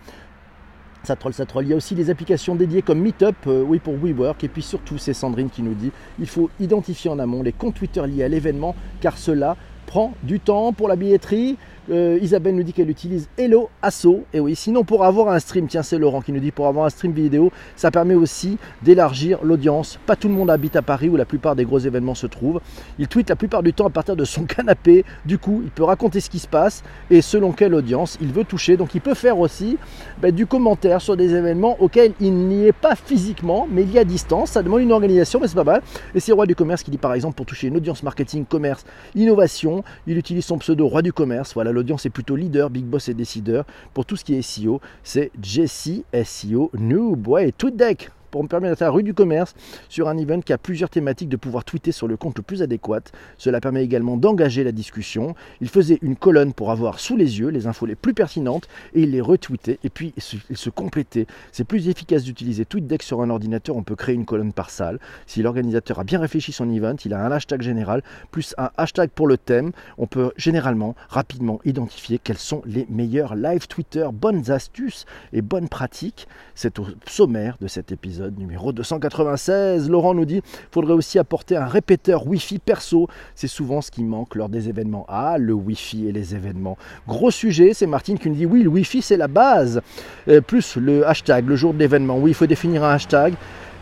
ça 1.07 1.15
troll, 1.15 1.33
ça 1.33 1.45
troll. 1.45 1.65
Il 1.65 1.69
y 1.69 1.73
a 1.73 1.75
aussi 1.77 1.95
des 1.95 2.09
applications 2.09 2.55
dédiées 2.55 2.81
comme 2.81 2.99
Meetup, 2.99 3.35
euh, 3.47 3.63
oui 3.63 3.79
pour 3.79 3.95
WeWork. 3.95 4.43
Et 4.43 4.49
puis 4.49 4.61
surtout, 4.61 4.97
c'est 4.97 5.13
Sandrine 5.13 5.49
qui 5.49 5.63
nous 5.63 5.73
dit 5.73 5.91
il 6.19 6.27
faut 6.27 6.49
identifier 6.59 7.09
en 7.09 7.17
amont 7.17 7.41
les 7.43 7.53
comptes 7.53 7.75
Twitter 7.75 8.05
liés 8.05 8.23
à 8.23 8.27
l'événement, 8.27 8.75
car 8.99 9.17
cela 9.17 9.55
prend 9.87 10.13
du 10.21 10.39
temps 10.39 10.73
pour 10.73 10.87
la 10.87 10.95
billetterie, 10.95 11.57
euh, 11.89 12.19
Isabelle 12.21 12.55
nous 12.55 12.63
dit 12.63 12.73
qu'elle 12.73 12.89
utilise 12.89 13.29
Hello 13.37 13.69
Asso. 13.81 14.23
Et 14.33 14.39
oui, 14.39 14.55
sinon 14.55 14.83
pour 14.83 15.05
avoir 15.05 15.29
un 15.29 15.39
stream, 15.39 15.67
tiens 15.67 15.83
c'est 15.83 15.97
Laurent 15.97 16.21
qui 16.21 16.31
nous 16.31 16.39
dit 16.39 16.51
pour 16.51 16.67
avoir 16.67 16.85
un 16.85 16.89
stream 16.89 17.13
vidéo, 17.13 17.51
ça 17.75 17.91
permet 17.91 18.13
aussi 18.13 18.57
d'élargir 18.81 19.39
l'audience. 19.43 19.99
Pas 20.05 20.15
tout 20.15 20.27
le 20.27 20.33
monde 20.33 20.49
habite 20.49 20.75
à 20.75 20.81
Paris 20.81 21.09
où 21.09 21.15
la 21.15 21.25
plupart 21.25 21.55
des 21.55 21.65
gros 21.65 21.79
événements 21.79 22.15
se 22.15 22.27
trouvent. 22.27 22.59
Il 22.99 23.07
tweet 23.07 23.29
la 23.29 23.35
plupart 23.35 23.63
du 23.63 23.73
temps 23.73 23.87
à 23.87 23.89
partir 23.89 24.15
de 24.15 24.25
son 24.25 24.43
canapé. 24.45 25.05
Du 25.25 25.37
coup, 25.37 25.61
il 25.63 25.71
peut 25.71 25.83
raconter 25.83 26.19
ce 26.19 26.29
qui 26.29 26.39
se 26.39 26.47
passe 26.47 26.83
et 27.09 27.21
selon 27.21 27.51
quelle 27.51 27.73
audience 27.73 28.17
il 28.21 28.33
veut 28.33 28.43
toucher. 28.43 28.75
Donc 28.75 28.93
il 28.95 29.01
peut 29.01 29.13
faire 29.13 29.39
aussi 29.39 29.77
ben, 30.21 30.33
du 30.33 30.45
commentaire 30.45 31.01
sur 31.01 31.15
des 31.15 31.33
événements 31.33 31.77
auxquels 31.81 32.13
il 32.19 32.33
n'y 32.33 32.65
est 32.65 32.73
pas 32.73 32.95
physiquement, 32.95 33.67
mais 33.71 33.83
il 33.83 33.91
y 33.91 33.99
a 33.99 34.03
distance. 34.03 34.51
Ça 34.51 34.63
demande 34.63 34.81
une 34.81 34.91
organisation, 34.91 35.39
mais 35.39 35.47
c'est 35.47 35.55
pas 35.55 35.63
mal. 35.63 35.81
Et 36.13 36.19
c'est 36.19 36.33
Roi 36.33 36.45
du 36.45 36.55
commerce 36.55 36.83
qui 36.83 36.91
dit 36.91 36.97
par 36.97 37.13
exemple 37.13 37.35
pour 37.35 37.45
toucher 37.45 37.67
une 37.67 37.77
audience 37.77 38.03
marketing, 38.03 38.45
commerce, 38.45 38.85
innovation, 39.15 39.83
il 40.05 40.17
utilise 40.17 40.45
son 40.45 40.57
pseudo 40.57 40.87
Roi 40.87 41.01
du 41.01 41.13
commerce. 41.13 41.53
Voilà 41.53 41.71
l'audience 41.77 42.05
est 42.05 42.09
plutôt 42.09 42.35
leader, 42.35 42.69
big 42.69 42.85
boss 42.85 43.07
et 43.07 43.13
décideur. 43.13 43.65
Pour 43.93 44.05
tout 44.05 44.15
ce 44.15 44.25
qui 44.25 44.35
est 44.35 44.41
SEO, 44.41 44.81
c'est 45.03 45.31
Jesse 45.41 46.01
SEO 46.23 46.71
Noob. 46.73 47.27
Ouais, 47.27 47.51
tout 47.51 47.69
deck 47.69 48.09
pour 48.31 48.43
me 48.43 48.47
permettre 48.47 48.81
à 48.81 48.85
la 48.85 48.91
rue 48.91 49.03
du 49.03 49.13
commerce 49.13 49.55
sur 49.89 50.07
un 50.07 50.17
event 50.17 50.41
qui 50.41 50.53
a 50.53 50.57
plusieurs 50.57 50.89
thématiques 50.89 51.29
de 51.29 51.37
pouvoir 51.37 51.63
tweeter 51.63 51.91
sur 51.91 52.07
le 52.07 52.17
compte 52.17 52.37
le 52.37 52.43
plus 52.43 52.61
adéquat. 52.61 53.01
Cela 53.37 53.61
permet 53.61 53.83
également 53.83 54.17
d'engager 54.17 54.63
la 54.63 54.71
discussion. 54.71 55.35
Il 55.61 55.69
faisait 55.69 55.99
une 56.01 56.15
colonne 56.15 56.53
pour 56.53 56.71
avoir 56.71 56.99
sous 56.99 57.15
les 57.15 57.39
yeux 57.39 57.49
les 57.49 57.67
infos 57.67 57.85
les 57.85 57.95
plus 57.95 58.13
pertinentes 58.13 58.67
et 58.93 59.01
il 59.01 59.11
les 59.11 59.21
retweetait 59.21 59.79
et 59.83 59.89
puis 59.89 60.13
il 60.49 60.57
se 60.57 60.69
complétait. 60.69 61.27
C'est 61.51 61.63
plus 61.63 61.89
efficace 61.89 62.23
d'utiliser 62.23 62.65
TweetDeck 62.65 63.03
sur 63.03 63.21
un 63.21 63.29
ordinateur, 63.29 63.75
on 63.75 63.83
peut 63.83 63.95
créer 63.95 64.15
une 64.15 64.25
colonne 64.25 64.53
par 64.53 64.69
salle. 64.69 64.99
Si 65.25 65.41
l'organisateur 65.41 65.99
a 65.99 66.03
bien 66.03 66.19
réfléchi 66.19 66.51
son 66.51 66.69
event, 66.69 66.95
il 67.05 67.13
a 67.13 67.25
un 67.25 67.31
hashtag 67.31 67.61
général 67.61 68.01
plus 68.31 68.53
un 68.57 68.71
hashtag 68.77 69.09
pour 69.09 69.27
le 69.27 69.37
thème, 69.37 69.71
on 69.97 70.07
peut 70.07 70.31
généralement 70.37 70.95
rapidement 71.09 71.59
identifier 71.65 72.19
quels 72.19 72.37
sont 72.37 72.61
les 72.65 72.85
meilleurs 72.89 73.35
live 73.35 73.67
Twitter, 73.67 74.07
bonnes 74.11 74.51
astuces 74.51 75.05
et 75.33 75.41
bonnes 75.41 75.69
pratiques. 75.69 76.27
C'est 76.55 76.79
au 76.79 76.87
sommaire 77.07 77.57
de 77.59 77.67
cet 77.67 77.91
épisode 77.91 78.16
numéro 78.37 78.71
296. 78.71 79.89
Laurent 79.89 80.13
nous 80.13 80.25
dit 80.25 80.41
faudrait 80.71 80.93
aussi 80.93 81.19
apporter 81.19 81.55
un 81.55 81.65
répéteur 81.65 82.27
Wi-Fi 82.27 82.59
perso. 82.59 83.07
C'est 83.35 83.47
souvent 83.47 83.81
ce 83.81 83.91
qui 83.91 84.03
manque 84.03 84.35
lors 84.35 84.49
des 84.49 84.69
événements. 84.69 85.05
Ah, 85.07 85.37
le 85.37 85.53
Wi-Fi 85.53 86.07
et 86.07 86.11
les 86.11 86.35
événements. 86.35 86.77
Gros 87.07 87.31
sujet, 87.31 87.73
c'est 87.73 87.87
Martine 87.87 88.17
qui 88.17 88.29
nous 88.29 88.35
dit 88.35 88.45
oui, 88.45 88.63
le 88.63 88.69
Wi-Fi 88.69 89.01
c'est 89.01 89.17
la 89.17 89.27
base. 89.27 89.81
Euh, 90.27 90.41
plus 90.41 90.77
le 90.77 91.07
hashtag, 91.07 91.47
le 91.47 91.55
jour 91.55 91.73
de 91.73 91.79
l'événement. 91.79 92.17
Oui, 92.17 92.31
il 92.31 92.33
faut 92.33 92.47
définir 92.47 92.83
un 92.83 92.93
hashtag 92.93 93.33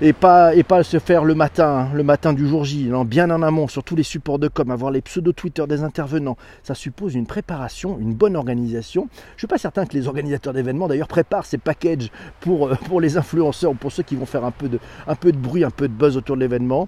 et 0.01 0.13
pas, 0.13 0.55
et 0.55 0.63
pas 0.63 0.83
se 0.83 0.99
faire 0.99 1.23
le 1.23 1.35
matin, 1.35 1.89
le 1.93 2.03
matin 2.03 2.33
du 2.33 2.47
jour 2.47 2.65
J, 2.65 2.85
non, 2.89 3.05
bien 3.05 3.29
en 3.31 3.41
amont 3.41 3.67
sur 3.67 3.83
tous 3.83 3.95
les 3.95 4.03
supports 4.03 4.39
de 4.39 4.47
com, 4.47 4.69
avoir 4.71 4.91
les 4.91 5.01
pseudo-Twitter 5.01 5.65
des 5.67 5.83
intervenants. 5.83 6.37
Ça 6.63 6.75
suppose 6.75 7.15
une 7.15 7.25
préparation, 7.25 7.97
une 7.99 8.13
bonne 8.13 8.35
organisation. 8.35 9.07
Je 9.11 9.35
ne 9.35 9.39
suis 9.39 9.47
pas 9.47 9.57
certain 9.57 9.85
que 9.85 9.93
les 9.93 10.07
organisateurs 10.07 10.53
d'événements 10.53 10.87
d'ailleurs 10.87 11.07
préparent 11.07 11.45
ces 11.45 11.57
packages 11.57 12.11
pour, 12.41 12.67
euh, 12.67 12.75
pour 12.87 12.99
les 12.99 13.17
influenceurs 13.17 13.71
ou 13.71 13.75
pour 13.75 13.91
ceux 13.91 14.03
qui 14.03 14.15
vont 14.15 14.25
faire 14.25 14.43
un 14.43 14.51
peu 14.51 14.67
de, 14.67 14.79
un 15.07 15.15
peu 15.15 15.31
de 15.31 15.37
bruit, 15.37 15.63
un 15.63 15.71
peu 15.71 15.87
de 15.87 15.93
buzz 15.93 16.17
autour 16.17 16.35
de 16.35 16.41
l'événement. 16.41 16.87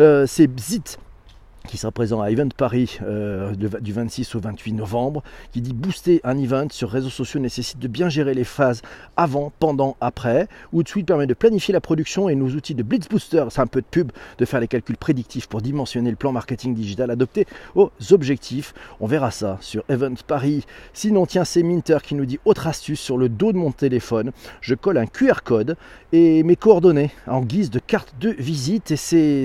Euh, 0.00 0.26
c'est 0.26 0.46
Bzit 0.46 0.98
qui 1.66 1.76
sera 1.76 1.92
présent 1.92 2.20
à 2.20 2.30
Event 2.30 2.48
Paris 2.56 2.98
euh, 3.02 3.54
du 3.54 3.92
26 3.92 4.34
au 4.34 4.40
28 4.40 4.72
novembre, 4.72 5.22
qui 5.52 5.60
dit 5.60 5.72
booster 5.72 6.20
un 6.24 6.38
event 6.38 6.68
sur 6.70 6.90
réseaux 6.90 7.10
sociaux 7.10 7.40
nécessite 7.40 7.78
de 7.78 7.88
bien 7.88 8.08
gérer 8.08 8.34
les 8.34 8.44
phases 8.44 8.82
avant, 9.16 9.52
pendant, 9.58 9.96
après. 10.00 10.48
Hootsuite 10.72 11.06
permet 11.06 11.26
de 11.26 11.34
planifier 11.34 11.72
la 11.72 11.80
production 11.80 12.28
et 12.28 12.34
nos 12.34 12.48
outils 12.48 12.74
de 12.74 12.82
Blitz 12.82 13.08
Booster, 13.08 13.44
c'est 13.50 13.60
un 13.60 13.66
peu 13.66 13.80
de 13.80 13.86
pub, 13.90 14.12
de 14.38 14.44
faire 14.44 14.60
les 14.60 14.68
calculs 14.68 14.96
prédictifs 14.96 15.46
pour 15.46 15.60
dimensionner 15.60 16.10
le 16.10 16.16
plan 16.16 16.32
marketing 16.32 16.74
digital 16.74 17.10
adopté 17.10 17.46
aux 17.74 17.90
objectifs. 18.10 18.72
On 19.00 19.06
verra 19.06 19.30
ça 19.30 19.58
sur 19.60 19.84
Event 19.88 20.14
Paris. 20.26 20.64
Sinon, 20.92 21.26
tiens, 21.26 21.44
c'est 21.44 21.62
Minter 21.62 21.98
qui 22.02 22.14
nous 22.14 22.26
dit 22.26 22.38
autre 22.44 22.66
astuce 22.66 23.00
sur 23.00 23.18
le 23.18 23.28
dos 23.28 23.52
de 23.52 23.58
mon 23.58 23.72
téléphone. 23.72 24.32
Je 24.60 24.74
colle 24.74 24.98
un 24.98 25.06
QR 25.06 25.42
code 25.44 25.76
et 26.12 26.42
mes 26.42 26.56
coordonnées 26.56 27.10
en 27.26 27.40
guise 27.40 27.70
de 27.70 27.78
carte 27.78 28.14
de 28.20 28.30
visite. 28.30 28.90
Et 28.90 28.96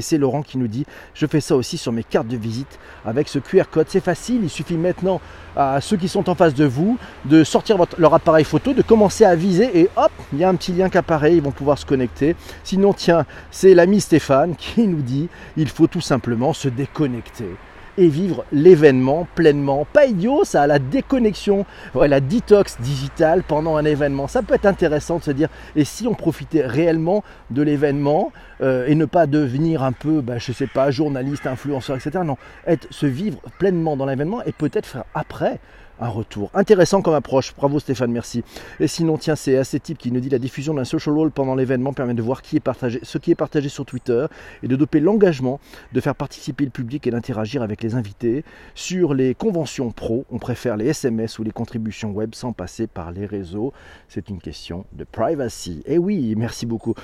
c'est 0.01 0.17
Laurent 0.17 0.43
qui 0.43 0.57
nous 0.57 0.67
dit 0.67 0.85
je 1.13 1.25
fais 1.25 1.41
ça 1.41 1.55
aussi 1.55 1.77
sur 1.77 1.91
mes 1.91 2.03
carte 2.11 2.27
de 2.27 2.37
visite 2.37 2.77
avec 3.05 3.27
ce 3.27 3.39
QR 3.39 3.63
code. 3.71 3.87
C'est 3.89 4.03
facile, 4.03 4.41
il 4.43 4.49
suffit 4.49 4.77
maintenant 4.77 5.19
à 5.55 5.81
ceux 5.81 5.97
qui 5.97 6.07
sont 6.07 6.29
en 6.29 6.35
face 6.35 6.53
de 6.53 6.65
vous 6.65 6.97
de 7.25 7.43
sortir 7.43 7.77
leur 7.97 8.13
appareil 8.13 8.45
photo, 8.45 8.73
de 8.73 8.83
commencer 8.83 9.25
à 9.25 9.35
viser 9.35 9.79
et 9.79 9.89
hop, 9.95 10.11
il 10.33 10.39
y 10.39 10.43
a 10.43 10.49
un 10.49 10.55
petit 10.55 10.71
lien 10.71 10.89
qui 10.89 10.97
apparaît, 10.97 11.35
ils 11.35 11.41
vont 11.41 11.51
pouvoir 11.51 11.77
se 11.77 11.85
connecter. 11.85 12.35
Sinon, 12.63 12.93
tiens, 12.93 13.25
c'est 13.49 13.73
l'ami 13.73 13.99
Stéphane 13.99 14.55
qui 14.57 14.87
nous 14.87 15.01
dit 15.01 15.29
il 15.57 15.69
faut 15.69 15.87
tout 15.87 16.01
simplement 16.01 16.53
se 16.53 16.67
déconnecter 16.67 17.49
et 17.97 18.07
vivre 18.07 18.45
l'événement 18.51 19.27
pleinement. 19.35 19.85
Pas 19.91 20.05
idiot, 20.05 20.43
ça, 20.43 20.67
la 20.67 20.79
déconnexion, 20.79 21.65
la 21.95 22.19
detox 22.19 22.79
digitale 22.79 23.43
pendant 23.43 23.77
un 23.77 23.85
événement. 23.85 24.27
Ça 24.27 24.41
peut 24.41 24.55
être 24.55 24.65
intéressant 24.65 25.17
de 25.17 25.23
se 25.23 25.31
dire, 25.31 25.49
et 25.75 25.85
si 25.85 26.07
on 26.07 26.13
profitait 26.13 26.65
réellement 26.65 27.23
de 27.49 27.61
l'événement 27.61 28.31
euh, 28.61 28.87
et 28.87 28.95
ne 28.95 29.05
pas 29.05 29.27
devenir 29.27 29.83
un 29.83 29.91
peu, 29.91 30.21
bah, 30.21 30.37
je 30.37 30.51
sais 30.51 30.67
pas, 30.67 30.91
journaliste, 30.91 31.47
influenceur, 31.47 31.95
etc. 31.95 32.23
Non, 32.25 32.37
être, 32.65 32.87
se 32.91 33.05
vivre 33.05 33.39
pleinement 33.59 33.97
dans 33.97 34.05
l'événement 34.05 34.41
et 34.43 34.51
peut-être 34.51 34.85
faire 34.85 35.05
après 35.13 35.59
un 36.01 36.09
retour. 36.09 36.49
Intéressant 36.53 37.01
comme 37.01 37.13
approche. 37.13 37.53
Bravo 37.55 37.79
Stéphane, 37.79 38.11
merci. 38.11 38.43
Et 38.79 38.87
sinon, 38.87 39.17
tiens, 39.17 39.35
c'est 39.35 39.57
assez 39.57 39.79
type 39.79 39.97
qui 39.97 40.11
nous 40.11 40.19
dit 40.19 40.29
la 40.29 40.39
diffusion 40.39 40.73
d'un 40.73 40.83
social 40.83 41.15
role 41.15 41.31
pendant 41.31 41.55
l'événement 41.55 41.93
permet 41.93 42.15
de 42.15 42.21
voir 42.21 42.41
qui 42.41 42.57
est 42.57 42.61
partagé, 42.61 42.99
ce 43.03 43.17
qui 43.17 43.31
est 43.31 43.35
partagé 43.35 43.69
sur 43.69 43.85
Twitter 43.85 44.25
et 44.63 44.67
de 44.67 44.75
doper 44.75 44.99
l'engagement 44.99 45.59
de 45.93 46.01
faire 46.01 46.15
participer 46.15 46.65
le 46.65 46.71
public 46.71 47.05
et 47.07 47.11
d'interagir 47.11 47.61
avec 47.61 47.83
les 47.83 47.95
invités. 47.95 48.43
Sur 48.73 49.13
les 49.13 49.35
conventions 49.35 49.91
pro, 49.91 50.25
on 50.31 50.39
préfère 50.39 50.75
les 50.75 50.87
SMS 50.87 51.39
ou 51.39 51.43
les 51.43 51.51
contributions 51.51 52.11
web 52.11 52.33
sans 52.33 52.51
passer 52.51 52.87
par 52.87 53.11
les 53.11 53.25
réseaux. 53.25 53.71
C'est 54.07 54.29
une 54.29 54.39
question 54.39 54.85
de 54.93 55.03
privacy. 55.03 55.83
Et 55.85 55.93
eh 55.93 55.97
oui, 55.97 56.33
merci 56.35 56.65
beaucoup. 56.65 56.95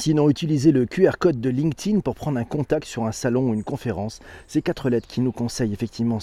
Sinon, 0.00 0.30
utilisez 0.30 0.72
le 0.72 0.86
QR 0.86 1.18
code 1.18 1.42
de 1.42 1.50
LinkedIn 1.50 2.00
pour 2.00 2.14
prendre 2.14 2.38
un 2.38 2.44
contact 2.44 2.86
sur 2.86 3.04
un 3.04 3.12
salon 3.12 3.50
ou 3.50 3.52
une 3.52 3.64
conférence. 3.64 4.20
Ces 4.46 4.62
quatre 4.62 4.88
lettres 4.88 5.06
qui 5.06 5.20
nous 5.20 5.30
conseillent 5.30 5.74
effectivement 5.74 6.20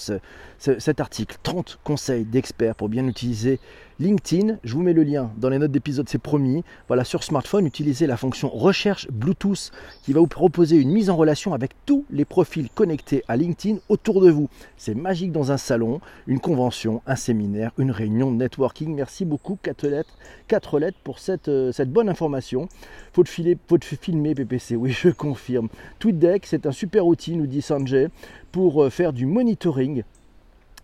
cet 0.58 1.00
article. 1.00 1.36
30 1.44 1.78
conseils 1.84 2.24
d'experts 2.24 2.74
pour 2.74 2.88
bien 2.88 3.06
utiliser 3.06 3.60
LinkedIn, 4.00 4.58
je 4.62 4.74
vous 4.74 4.82
mets 4.82 4.92
le 4.92 5.02
lien 5.02 5.32
dans 5.38 5.48
les 5.48 5.58
notes 5.58 5.72
d'épisode, 5.72 6.08
c'est 6.08 6.22
promis. 6.22 6.62
Voilà, 6.86 7.02
sur 7.02 7.24
smartphone, 7.24 7.66
utilisez 7.66 8.06
la 8.06 8.16
fonction 8.16 8.48
recherche 8.48 9.08
Bluetooth 9.10 9.72
qui 10.04 10.12
va 10.12 10.20
vous 10.20 10.28
proposer 10.28 10.76
une 10.76 10.92
mise 10.92 11.10
en 11.10 11.16
relation 11.16 11.52
avec 11.52 11.72
tous 11.84 12.04
les 12.08 12.24
profils 12.24 12.70
connectés 12.70 13.24
à 13.26 13.36
LinkedIn 13.36 13.78
autour 13.88 14.20
de 14.20 14.30
vous. 14.30 14.48
C'est 14.76 14.94
magique 14.94 15.32
dans 15.32 15.50
un 15.50 15.56
salon, 15.56 16.00
une 16.28 16.38
convention, 16.38 17.02
un 17.08 17.16
séminaire, 17.16 17.72
une 17.76 17.90
réunion 17.90 18.30
de 18.30 18.36
networking. 18.36 18.94
Merci 18.94 19.24
beaucoup, 19.24 19.58
4 19.60 19.88
lettres, 19.88 20.16
4 20.46 20.78
lettres 20.78 20.98
pour 21.02 21.18
cette, 21.18 21.48
euh, 21.48 21.72
cette 21.72 21.90
bonne 21.90 22.08
information. 22.08 22.68
Faut 23.12 23.24
te, 23.24 23.28
filer, 23.28 23.58
faut 23.66 23.78
te 23.78 23.84
filmer 23.84 24.36
PPC, 24.36 24.76
oui, 24.76 24.92
je 24.92 25.08
confirme. 25.08 25.68
TweetDeck, 25.98 26.46
c'est 26.46 26.66
un 26.66 26.72
super 26.72 27.04
outil, 27.04 27.34
nous 27.34 27.48
dit 27.48 27.62
Sanjay, 27.62 28.10
pour 28.52 28.84
euh, 28.84 28.90
faire 28.90 29.12
du 29.12 29.26
monitoring 29.26 30.04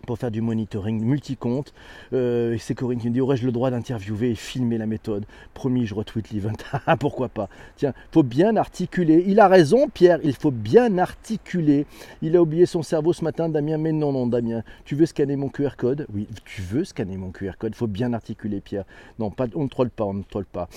pour 0.05 0.19
faire 0.19 0.31
du 0.31 0.41
monitoring 0.41 1.03
multi-compte. 1.03 1.73
Euh, 2.13 2.57
c'est 2.59 2.75
Corinne 2.75 2.99
qui 2.99 3.09
me 3.09 3.13
dit 3.13 3.21
aurais-je 3.21 3.45
le 3.45 3.53
droit 3.53 3.71
d'interviewer 3.71 4.31
et 4.31 4.35
filmer 4.35 4.79
la 4.79 4.87
méthode? 4.87 5.25
Promis, 5.55 5.87
je 5.87 5.95
retweet 5.95 6.31
l'event. 6.31 6.53
Ah, 6.87 6.97
pourquoi 6.97 7.29
pas? 7.29 7.49
Tiens, 7.77 7.95
faut 8.13 8.23
bien 8.23 8.57
articuler. 8.57 9.25
Il 9.27 9.41
a 9.41 9.49
raison, 9.49 9.89
Pierre, 9.89 10.19
il 10.23 10.35
faut 10.35 10.51
bien 10.51 10.99
articuler. 10.99 11.87
Il 12.21 12.37
a 12.37 12.43
oublié 12.43 12.67
son 12.67 12.83
cerveau 12.83 13.13
ce 13.13 13.25
matin, 13.25 13.49
Damien. 13.49 13.79
Mais 13.79 13.93
non, 13.93 14.13
non, 14.13 14.27
Damien, 14.27 14.63
tu 14.85 14.95
veux 14.95 15.07
scanner 15.07 15.37
mon 15.37 15.49
QR 15.49 15.77
code? 15.77 16.07
Oui, 16.13 16.27
tu 16.45 16.61
veux 16.63 16.85
scanner 16.85 17.17
mon 17.17 17.31
QR 17.31 17.53
code. 17.59 17.73
Il 17.75 17.77
faut 17.77 17.87
bien 17.87 18.13
articuler, 18.13 18.61
Pierre. 18.61 18.85
Non, 19.19 19.31
pas, 19.31 19.47
on 19.55 19.65
ne 19.65 19.69
troll 19.69 19.91
pas, 19.91 20.05
on 20.05 20.15
ne 20.15 20.23
troll 20.23 20.45
pas. 20.45 20.69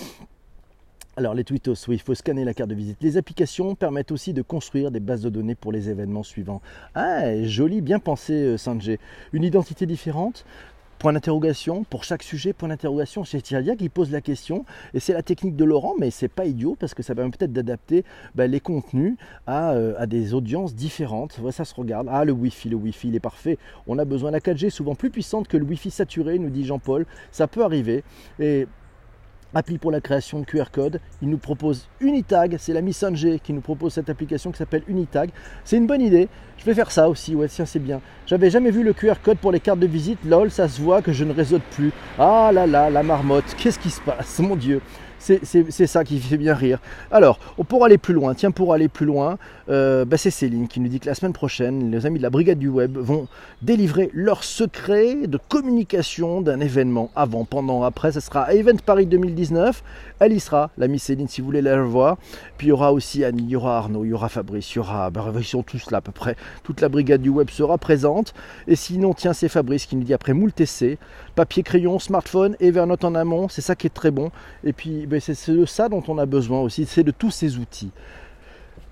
Alors 1.18 1.34
les 1.34 1.44
tweetos, 1.44 1.74
oui, 1.88 1.96
il 1.96 2.00
faut 2.00 2.14
scanner 2.14 2.46
la 2.46 2.54
carte 2.54 2.70
de 2.70 2.76
visite. 2.76 3.00
Les 3.02 3.18
applications 3.18 3.74
permettent 3.74 4.12
aussi 4.12 4.34
de 4.34 4.44
construire 4.44 4.92
des 4.92 5.00
bases 5.00 5.22
de 5.22 5.30
données 5.30 5.56
pour 5.56 5.72
les 5.72 5.90
événements 5.90 6.22
suivants. 6.22 6.62
Ah, 6.94 7.44
joli, 7.44 7.82
bien 7.82 7.98
pensé 7.98 8.34
euh, 8.34 8.58
Sanjay. 8.58 9.00
Une 9.34 9.44
identité 9.44 9.88
différente, 9.88 10.46
Point 11.00 11.14
d'interrogation 11.14 11.84
pour 11.84 12.04
chaque 12.04 12.24
sujet, 12.24 12.54
point 12.54 12.70
d'interrogation. 12.70 13.24
C'est 13.24 13.40
Thierry 13.42 13.78
qui 13.78 13.88
pose 13.88 14.12
la 14.12 14.22
question 14.22 14.66
et 14.96 15.00
c'est 15.00 15.14
la 15.14 15.22
technique 15.22 15.56
de 15.56 15.64
Laurent, 15.64 15.94
mais 16.00 16.10
c'est 16.10 16.28
pas 16.28 16.46
idiot 16.46 16.76
parce 16.80 16.96
que 16.96 17.04
ça 17.04 17.14
permet 17.14 17.30
peut-être 17.30 17.54
d'adapter 17.54 18.04
bah, 18.34 18.48
les 18.48 18.60
contenus 18.60 19.16
euh, 19.48 19.94
à, 19.98 20.08
des 20.08 20.34
audiences 20.34 20.74
différentes. 20.74 21.40
ça 21.52 21.66
se 21.66 21.76
regarde. 21.76 22.08
Ah, 22.10 22.26
le 22.26 22.32
Wi-Fi, 22.32 22.70
le 22.70 22.78
Wi-Fi, 22.78 23.10
il 23.10 23.16
est 23.16 23.20
parfait. 23.20 23.60
On 23.86 24.00
a 24.00 24.06
besoin 24.06 24.32
de 24.32 24.36
la 24.36 24.40
4G 24.40 24.72
souvent 24.72 24.96
plus 24.96 25.12
puissante 25.12 25.48
que 25.48 25.58
le 25.58 25.66
Wi-Fi 25.66 25.92
saturé, 25.92 26.40
nous 26.40 26.50
dit 26.50 26.66
Jean-Paul. 26.66 27.06
Ça 27.32 27.48
peut 27.48 27.64
arriver 27.64 28.04
et 28.40 28.68
appli 29.54 29.78
pour 29.78 29.92
la 29.92 30.02
création 30.02 30.40
de 30.40 30.46
QR 30.46 30.66
code. 30.72 31.00
Il 31.22 31.30
nous 31.30 31.38
propose 31.38 31.88
Unitag, 32.00 32.58
c'est 32.60 32.74
la 32.74 32.82
Sanjay 32.92 33.40
qui 33.40 33.54
nous 33.54 33.62
propose 33.62 33.94
cette 33.94 34.10
application 34.10 34.52
qui 34.52 34.58
s'appelle 34.58 34.84
Unitag. 34.88 35.30
C'est 35.64 35.78
une 35.78 35.88
bonne 35.88 36.02
idée, 36.02 36.30
je 36.58 36.66
vais 36.66 36.74
faire 36.74 36.92
ça 36.92 37.10
aussi, 37.10 37.36
ouais 37.36 37.48
tiens 37.48 37.66
c'est 37.66 37.80
bien. 37.80 38.02
J'avais 38.26 38.50
jamais 38.50 38.72
vu 38.72 38.84
le 38.84 38.94
QR 38.94 39.16
code 39.24 39.38
pour 39.38 39.52
les 39.52 39.60
cartes 39.60 39.80
de 39.80 39.88
visite, 39.88 40.20
lol 40.26 40.52
ça 40.52 40.68
se 40.68 40.82
voit 40.82 41.02
que 41.02 41.12
je 41.12 41.24
ne 41.24 41.34
réseaute 41.34 41.64
plus. 41.72 41.92
Ah 42.18 42.52
là 42.54 42.68
là, 42.68 42.90
la 42.90 43.04
marmotte, 43.04 43.56
qu'est-ce 43.58 43.80
qui 43.80 43.90
se 43.90 44.02
passe, 44.02 44.40
mon 44.40 44.56
dieu 44.56 44.82
c'est 45.44 45.88
ça 45.88 46.04
qui 46.04 46.20
fait 46.20 46.38
bien 46.38 46.54
rire. 46.54 46.80
Alors, 47.12 47.40
pour 47.68 47.84
aller 47.86 47.98
plus 47.98 48.14
loin, 48.14 48.34
tiens, 48.34 48.52
pour 48.52 48.74
aller 48.74 48.88
plus 48.88 49.06
loin, 49.06 49.38
euh, 49.70 50.06
bah, 50.06 50.18
c'est 50.18 50.32
Céline 50.32 50.68
qui 50.68 50.80
nous 50.80 50.88
dit 50.88 51.00
que 51.00 51.08
la 51.08 51.16
semaine 51.16 51.34
prochaine, 51.34 51.92
les 51.92 52.06
amis 52.06 52.20
de 52.20 52.24
la 52.24 52.30
Brigade 52.30 52.60
du 52.60 52.70
Web 52.70 52.98
vont 52.98 53.28
délivrer 53.62 54.10
leurs 54.14 54.44
secrets 54.44 55.28
de 55.28 55.38
communication 55.50 56.42
d'un 56.42 56.60
événement 56.60 57.12
avant, 57.16 57.46
pendant, 57.46 57.84
après. 57.84 58.12
Ce 58.12 58.20
sera 58.20 58.54
Event 58.54 58.78
Paris 58.86 59.06
2019. 59.06 59.84
Elle 60.20 60.34
y 60.34 60.40
sera, 60.40 60.72
l'ami 60.78 61.00
Céline, 61.00 61.28
si 61.28 61.42
vous 61.42 61.48
voulez 61.48 61.62
la 61.62 61.78
revoir. 61.78 62.18
Puis 62.58 62.68
il 62.68 62.70
y 62.70 62.74
aura 62.74 62.94
aussi 62.94 63.24
Annie, 63.24 63.44
il 63.44 63.50
y 63.50 63.56
aura 63.56 63.78
Arnaud, 63.78 64.06
il 64.06 64.10
y 64.10 64.14
aura 64.14 64.30
Fabrice, 64.30 64.74
il 64.74 64.78
y 64.78 64.80
aura, 64.80 65.10
bah, 65.10 65.26
ils 65.38 65.44
sont 65.44 65.64
tous 65.64 65.92
là 65.92 66.00
à 66.00 66.02
peu 66.02 66.12
près. 66.12 66.36
Toute 66.64 66.82
la 66.82 66.90
Brigade 66.90 67.22
du 67.22 67.30
Web 67.30 67.50
sera 67.50 67.78
présente. 67.78 68.34
Et 68.68 68.76
sinon, 68.76 69.14
tiens, 69.14 69.34
c'est 69.34 69.50
Fabrice 69.50 69.86
qui 69.86 69.96
nous 69.96 70.04
dit 70.04 70.14
après 70.14 70.34
moult 70.34 70.60
essais, 70.60 70.98
papier, 71.36 71.64
crayon, 71.64 72.00
smartphone, 72.00 72.56
Evernote 72.60 73.04
en 73.04 73.16
amont, 73.16 73.48
c'est 73.50 73.62
ça 73.62 73.76
qui 73.76 73.88
est 73.88 73.92
très 73.92 74.12
bon. 74.12 74.32
Et 74.64 74.74
puis, 74.74 75.06
ben, 75.18 75.36
c'est 75.36 75.52
de 75.52 75.66
ça 75.66 75.90
dont 75.90 76.04
on 76.08 76.18
a 76.18 76.26
besoin 76.26 76.60
aussi, 76.62 76.86
c'est 76.86 77.04
de 77.04 77.12
tous 77.12 77.32
ces 77.32 77.58
outils. 77.58 77.92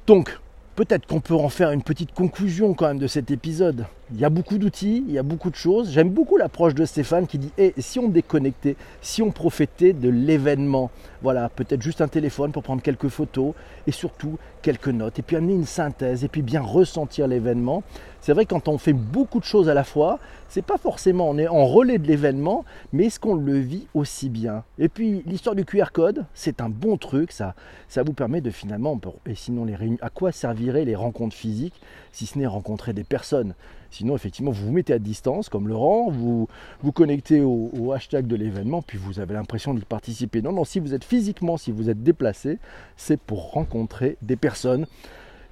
Donc, 0.07 0.39
peut-être 0.75 1.05
qu'on 1.05 1.19
peut 1.19 1.35
en 1.35 1.49
faire 1.49 1.71
une 1.71 1.83
petite 1.83 2.13
conclusion 2.13 2.73
quand 2.73 2.87
même 2.87 2.99
de 2.99 3.07
cet 3.07 3.31
épisode. 3.31 3.85
Il 4.13 4.19
y 4.19 4.25
a 4.25 4.29
beaucoup 4.29 4.57
d'outils, 4.57 5.03
il 5.07 5.13
y 5.13 5.17
a 5.17 5.23
beaucoup 5.23 5.49
de 5.49 5.55
choses. 5.55 5.91
J'aime 5.91 6.09
beaucoup 6.09 6.37
l'approche 6.37 6.75
de 6.75 6.85
Stéphane 6.85 7.25
qui 7.25 7.39
dit 7.39 7.51
eh, 7.57 7.73
si 7.77 7.97
on 7.97 8.07
déconnectait, 8.07 8.75
si 9.01 9.21
on 9.21 9.31
profitait 9.31 9.93
de 9.93 10.09
l'événement, 10.09 10.91
voilà, 11.23 11.49
peut-être 11.49 11.81
juste 11.81 12.01
un 12.01 12.07
téléphone 12.07 12.51
pour 12.51 12.61
prendre 12.61 12.83
quelques 12.83 13.07
photos 13.07 13.53
et 13.87 13.91
surtout 13.91 14.37
quelques 14.61 14.89
notes, 14.89 15.19
et 15.19 15.21
puis 15.21 15.35
amener 15.35 15.53
une 15.53 15.65
synthèse, 15.65 16.23
et 16.23 16.27
puis 16.27 16.41
bien 16.41 16.61
ressentir 16.61 17.27
l'événement. 17.27 17.83
C'est 18.21 18.33
vrai 18.33 18.45
quand 18.45 18.67
on 18.67 18.79
fait 18.79 18.93
beaucoup 18.93 19.39
de 19.39 19.45
choses 19.45 19.69
à 19.69 19.75
la 19.75 19.83
fois, 19.83 20.19
c'est 20.49 20.63
pas 20.63 20.77
forcément 20.77 21.29
on 21.29 21.37
est 21.37 21.47
en 21.47 21.65
relais 21.65 21.99
de 21.99 22.07
l'événement, 22.07 22.65
mais 22.91 23.05
est-ce 23.05 23.19
qu'on 23.19 23.35
le 23.35 23.57
vit 23.57 23.87
aussi 23.93 24.29
bien? 24.29 24.63
Et 24.79 24.89
puis 24.89 25.23
l'histoire 25.25 25.55
du 25.55 25.65
QR 25.65 25.91
code, 25.93 26.25
c'est 26.33 26.61
un 26.61 26.69
bon 26.69 26.97
truc, 26.97 27.31
ça, 27.31 27.53
ça 27.87 28.03
vous 28.03 28.13
permet 28.13 28.41
de 28.41 28.49
finalement, 28.49 28.99
et 29.27 29.35
sinon 29.35 29.65
les 29.65 29.75
réunions, 29.75 29.97
à 30.01 30.09
quoi 30.09 30.31
serviraient 30.31 30.85
les 30.85 30.95
rencontres 30.95 31.35
physiques 31.35 31.79
si 32.11 32.25
ce 32.25 32.37
n'est 32.39 32.47
rencontrer 32.47 32.93
des 32.93 33.03
personnes? 33.03 33.53
Sinon, 33.95 34.13
effectivement, 34.13 34.51
vous 34.51 34.65
vous 34.65 34.71
mettez 34.73 34.91
à 34.91 34.99
distance, 34.99 35.47
comme 35.47 35.69
Laurent, 35.69 36.09
vous 36.09 36.49
vous 36.81 36.91
connectez 36.91 37.39
au, 37.39 37.93
hashtag 37.93 38.27
de 38.27 38.35
l'événement, 38.35 38.81
puis 38.81 38.97
vous 38.97 39.21
avez 39.21 39.33
l'impression 39.33 39.73
d'y 39.73 39.85
participer. 39.85 40.41
Non, 40.41 40.51
non, 40.51 40.65
si 40.65 40.81
vous 40.81 40.93
êtes 40.93 41.05
physiquement, 41.05 41.55
si 41.55 41.71
vous 41.71 41.89
êtes 41.89 42.03
déplacé, 42.03 42.59
c'est 42.97 43.17
pour 43.17 43.53
rencontrer 43.53 44.17
des 44.21 44.35
personnes. 44.35 44.85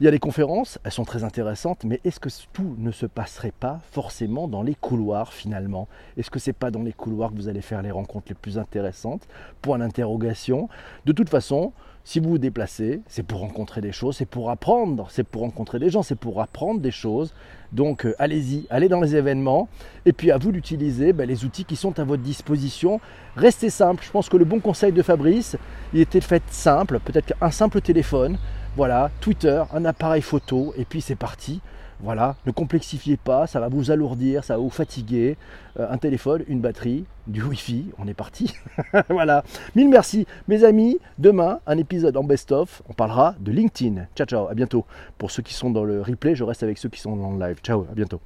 Il 0.02 0.04
y 0.04 0.10
a 0.10 0.12
des 0.12 0.20
conférences, 0.20 0.78
elles 0.84 0.92
sont 0.92 1.06
très 1.06 1.24
intéressantes, 1.24 1.86
mais 1.86 2.02
est-ce 2.04 2.20
que 2.20 2.28
tout 2.52 2.76
ne 2.80 2.92
se 2.92 3.06
passerait 3.06 3.54
pas 3.58 3.80
forcément 3.92 4.50
dans 4.50 4.62
les 4.62 4.76
couloirs 4.76 5.32
finalement? 5.32 5.88
Est-ce 6.18 6.30
que 6.30 6.40
c'est 6.40 6.52
pas 6.52 6.70
dans 6.70 6.84
les 6.84 6.92
couloirs 6.92 7.32
que 7.32 7.36
vous 7.36 7.48
allez 7.48 7.62
faire 7.62 7.82
les 7.82 7.92
rencontres 7.92 8.26
les 8.28 8.36
plus 8.36 8.58
intéressantes? 8.58 9.26
Point 9.62 9.78
d'interrogation. 9.78 10.68
De 11.06 11.14
toute 11.14 11.30
façon, 11.30 11.72
si 12.06 12.20
vous 12.20 12.32
vous 12.32 12.38
déplacez, 12.38 13.02
c'est 13.08 13.24
pour 13.24 13.40
rencontrer 13.40 13.80
des 13.80 13.94
choses, 13.94 14.18
c'est 14.18 14.26
pour 14.26 14.50
apprendre, 14.50 15.08
c'est 15.10 15.24
pour 15.24 15.44
rencontrer 15.44 15.80
des 15.80 15.90
gens, 15.90 16.04
c'est 16.04 16.18
pour 16.18 16.42
apprendre 16.42 16.82
des 16.82 16.92
choses. 16.92 17.34
Donc 17.72 18.06
euh, 18.06 18.14
allez-y, 18.20 18.68
allez 18.70 18.90
dans 18.90 19.00
les 19.00 19.16
événements 19.16 19.70
et 20.06 20.12
puis 20.12 20.30
à 20.30 20.38
vous 20.38 20.52
d'utiliser 20.52 21.14
ben, 21.14 21.28
les 21.28 21.46
outils 21.46 21.64
qui 21.64 21.78
sont 21.78 21.98
à 22.00 22.04
votre 22.04 22.22
disposition. 22.22 23.00
Restez 23.38 23.70
simple, 23.70 24.04
je 24.06 24.12
pense 24.12 24.28
que 24.28 24.36
le 24.36 24.44
bon 24.44 24.60
conseil 24.60 24.92
de 24.92 25.02
Fabrice, 25.02 25.56
il 25.94 26.02
était 26.02 26.22
fait 26.22 26.44
simple, 26.50 27.00
peut-être 27.00 27.34
qu'un 27.34 27.52
simple 27.52 27.80
téléphone, 27.80 28.38
voilà, 28.76 29.10
Twitter, 29.22 29.64
un 29.74 29.86
appareil 29.86 30.22
photo 30.22 30.74
et 30.78 30.84
puis 30.84 31.00
c'est 31.00 31.16
parti. 31.16 31.62
Voilà, 32.00 32.36
ne 32.46 32.52
complexifiez 32.52 33.18
pas, 33.18 33.48
ça 33.48 33.60
va 33.60 33.70
vous 33.70 33.92
alourdir, 33.92 34.44
ça 34.44 34.56
va 34.56 34.62
vous 34.62 34.70
fatiguer. 34.70 35.38
Euh, 35.80 35.88
un 35.90 35.98
téléphone, 35.98 36.44
une 36.48 36.60
batterie, 36.60 37.06
du 37.28 37.42
Wi-Fi, 37.42 37.92
on 37.98 38.08
est 38.08 38.14
parti. 38.14 38.54
voilà. 39.10 39.44
Mille 39.76 39.90
merci, 39.90 40.28
mes 40.48 40.64
amis. 40.64 41.00
Demain, 41.18 41.60
un 41.66 41.78
épisode 41.78 42.18
en 42.18 42.24
best-of. 42.24 42.82
On 42.90 42.94
parlera 42.94 43.36
de 43.40 43.52
LinkedIn. 43.52 44.08
Ciao, 44.16 44.28
ciao, 44.28 44.48
à 44.48 44.54
bientôt. 44.54 44.86
Pour 45.18 45.32
ceux 45.32 45.44
qui 45.44 45.54
sont 45.54 45.70
dans 45.70 45.84
le 45.84 46.02
replay, 46.02 46.36
je 46.36 46.44
reste 46.44 46.64
avec 46.64 46.78
ceux 46.78 46.90
qui 46.90 47.00
sont 47.00 47.16
dans 47.16 47.32
le 47.32 47.40
live. 47.40 47.60
Ciao, 47.64 47.86
à 47.90 47.96
bientôt. 47.96 48.20